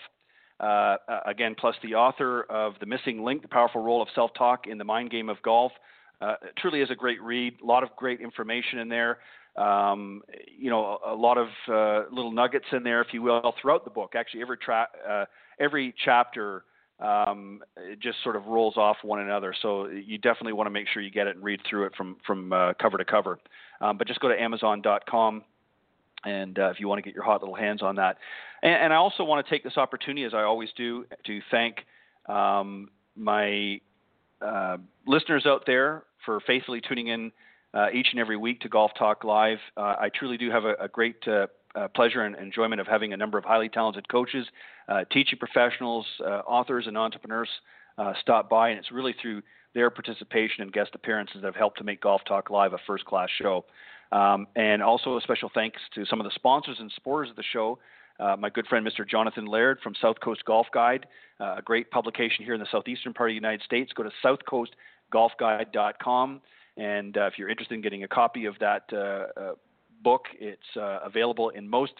[0.59, 4.67] Uh, again, plus the author of The Missing Link, The Powerful Role of Self Talk
[4.67, 5.71] in the Mind Game of Golf.
[6.21, 7.55] Uh, truly is a great read.
[7.63, 9.19] A lot of great information in there.
[9.57, 10.23] Um,
[10.59, 13.85] you know, a, a lot of uh, little nuggets in there, if you will, throughout
[13.85, 14.15] the book.
[14.17, 15.27] Actually, every tra- uh,
[15.61, 16.65] every chapter
[17.01, 19.55] um, it just sort of rolls off one another.
[19.61, 22.17] So you definitely want to make sure you get it and read through it from
[22.27, 23.39] from uh, cover to cover.
[23.81, 25.43] Um, but just go to Amazon.com.
[26.25, 28.17] And uh, if you want to get your hot little hands on that,
[28.63, 31.85] and, and I also want to take this opportunity, as I always do, to thank
[32.29, 33.81] um, my
[34.41, 37.33] uh, listeners out there for faithfully tuning in
[37.75, 39.59] uh, each and every week to Golf Talk Live.
[39.77, 41.17] Uh, I truly do have a, a great
[41.75, 44.47] uh, uh, pleasure and enjoyment of having a number of highly talented coaches,
[45.13, 46.07] teaching professionals,
[46.47, 47.49] authors, and entrepreneurs
[48.21, 49.43] stop by, and it's really through
[49.75, 53.05] their participation and guest appearances that have helped to make Golf Talk Live a first
[53.05, 53.65] class show.
[54.13, 57.43] Um, and also a special thanks to some of the sponsors and supporters of the
[57.53, 57.79] show
[58.21, 59.09] uh, my good friend Mr.
[59.09, 61.07] Jonathan Laird from South Coast Golf Guide,
[61.41, 63.93] uh, a great publication here in the southeastern part of the United States.
[63.93, 64.11] Go to
[65.13, 66.41] southcoastgolfguide.com,
[66.77, 69.55] and uh, if you're interested in getting a copy of that uh, uh,
[70.05, 71.95] book, it's uh, available in most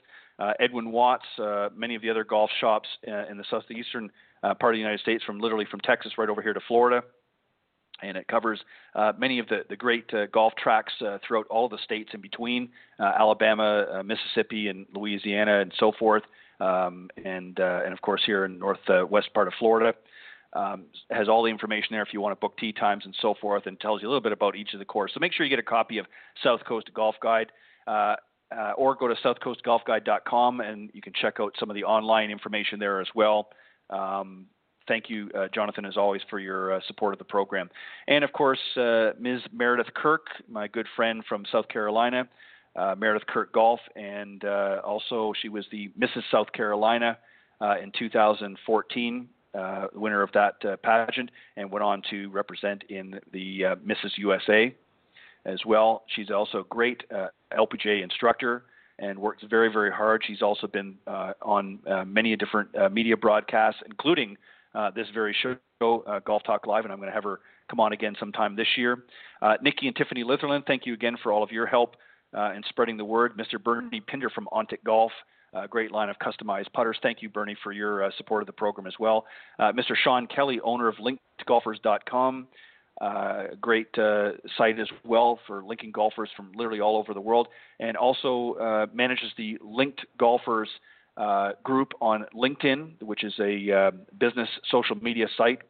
[0.61, 1.27] Edwin Watts,
[1.75, 4.11] many of the other golf shops in the southeastern
[4.43, 7.03] part of the United States, from literally from Texas right over here to Florida
[8.03, 8.61] and it covers
[8.95, 12.21] uh, many of the, the great uh, golf tracks uh, throughout all the states in
[12.21, 12.69] between
[12.99, 16.23] uh, Alabama, uh, Mississippi, and Louisiana, and so forth,
[16.61, 19.97] um, and uh, and of course here in northwest part of Florida.
[20.53, 23.35] Um, has all the information there if you want to book tee times and so
[23.41, 25.15] forth, and tells you a little bit about each of the courses.
[25.15, 26.07] So make sure you get a copy of
[26.45, 27.51] South Coast Golf Guide.
[27.87, 33.01] Or go to southcoastgolfguide.com and you can check out some of the online information there
[33.01, 33.49] as well.
[33.91, 34.47] Um,
[34.89, 37.71] thank you, uh, Jonathan, as always, for your uh, support of the program.
[38.09, 39.41] And of course, uh, Ms.
[39.53, 42.29] Meredith Kirk, my good friend from South Carolina,
[42.77, 46.23] uh, Meredith Kirk Golf, and uh, also she was the Mrs.
[46.31, 47.19] South Carolina
[47.61, 49.29] uh, in 2014.
[49.95, 54.19] winner of that pageant and went on to represent in the Mrs.
[54.19, 54.75] USA
[55.45, 56.05] as well.
[56.15, 57.03] She's also a great
[57.53, 58.65] LPGA instructor
[58.99, 60.23] and works very, very hard.
[60.27, 64.37] She's also been uh, on uh, many different uh, media broadcasts, including
[64.75, 67.41] uh, this very show, uh, Golf Talk Live, and I'm going to have her
[67.71, 69.05] come on again sometime this year.
[69.43, 71.97] Uh, Nikki and Tiffany Litherland, thank you again for all of your help
[72.37, 73.37] uh, in spreading the word.
[73.37, 73.63] Mr.
[73.63, 75.13] Bernie Pinder from Ontic Golf,
[75.55, 76.99] a great line of customized putters.
[77.03, 79.25] Thank you, Bernie, for your uh, support of the program as well.
[79.59, 79.95] Uh, Mr.
[80.03, 82.49] Sean Kelly, owner of LinkedGolfers.com.
[83.01, 87.49] Uh, great uh, site as well for linking golfers from literally all over the world,
[87.81, 90.69] and also uh, manages the Linked Golfers
[91.17, 95.61] uh, group on LinkedIn, which is a uh, business social media site.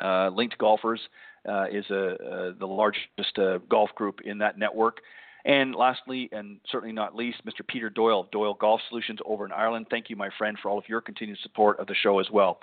[0.00, 1.00] Uh, Linked Golfers
[1.48, 4.98] uh, is a, uh, the largest uh, golf group in that network.
[5.44, 7.66] And lastly, and certainly not least, Mr.
[7.66, 9.86] Peter Doyle of Doyle Golf Solutions over in Ireland.
[9.90, 12.58] Thank you, my friend, for all of your continued support of the show as well.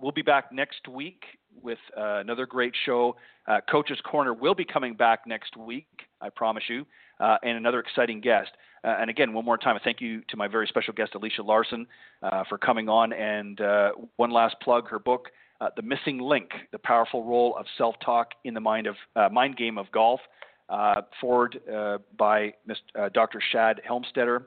[0.00, 1.22] we'll be back next week
[1.62, 3.16] with another great show.
[3.70, 5.86] Coach's Corner will be coming back next week
[6.20, 6.86] I promise you,
[7.20, 8.50] uh, and another exciting guest.
[8.84, 11.44] Uh, and again, one more time, a thank you to my very special guest, Alecia
[11.44, 11.86] Larsen,
[12.22, 13.12] uh, for coming on.
[13.12, 15.28] And uh, one last plug: her book,
[15.60, 19.56] uh, "The Missing Link: The Powerful Role of Self-Talk in the Mind of uh, Mind
[19.56, 20.20] Game of Golf,"
[21.20, 21.60] foreword
[22.16, 23.42] by Mr., Dr.
[23.52, 24.44] Shad Helmstetter.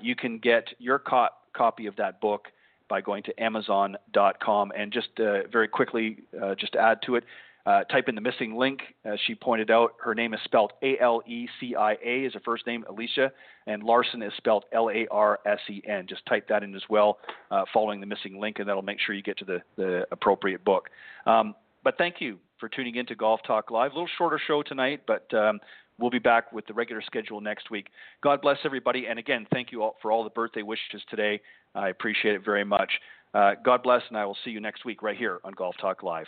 [0.00, 2.48] you can get your co- copy of that book
[2.92, 4.70] by going to Amazon.com.
[4.76, 5.08] And just
[5.50, 6.18] very quickly,
[6.58, 7.24] just to add to it,
[7.64, 8.80] uh, type in the missing link.
[9.06, 12.34] As she pointed out, her name is spelled A L E C I A is
[12.34, 13.30] her first name, Alecia,
[13.66, 16.06] and Larsen is spelled L A R S E N.
[16.06, 17.16] Just type that in as well,
[17.50, 20.62] uh, following the missing link, and that'll make sure you get to the, the appropriate
[20.64, 20.90] book.
[21.24, 23.92] Um, but thank you for tuning in to Golf Talk Live.
[23.92, 25.58] A little shorter show tonight, but um,
[25.98, 27.86] we'll be back with the regular schedule next week.
[28.22, 31.40] God bless everybody, and again, thank you all for all the birthday wishes today.
[31.74, 32.92] I appreciate it very much.
[33.34, 36.02] Uh, God bless, and I will see you next week right here on Golf Talk
[36.02, 36.26] Live.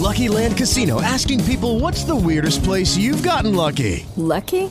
[0.00, 4.04] Lucky Land Casino asking people what's the weirdest place you've gotten lucky?
[4.16, 4.70] Lucky?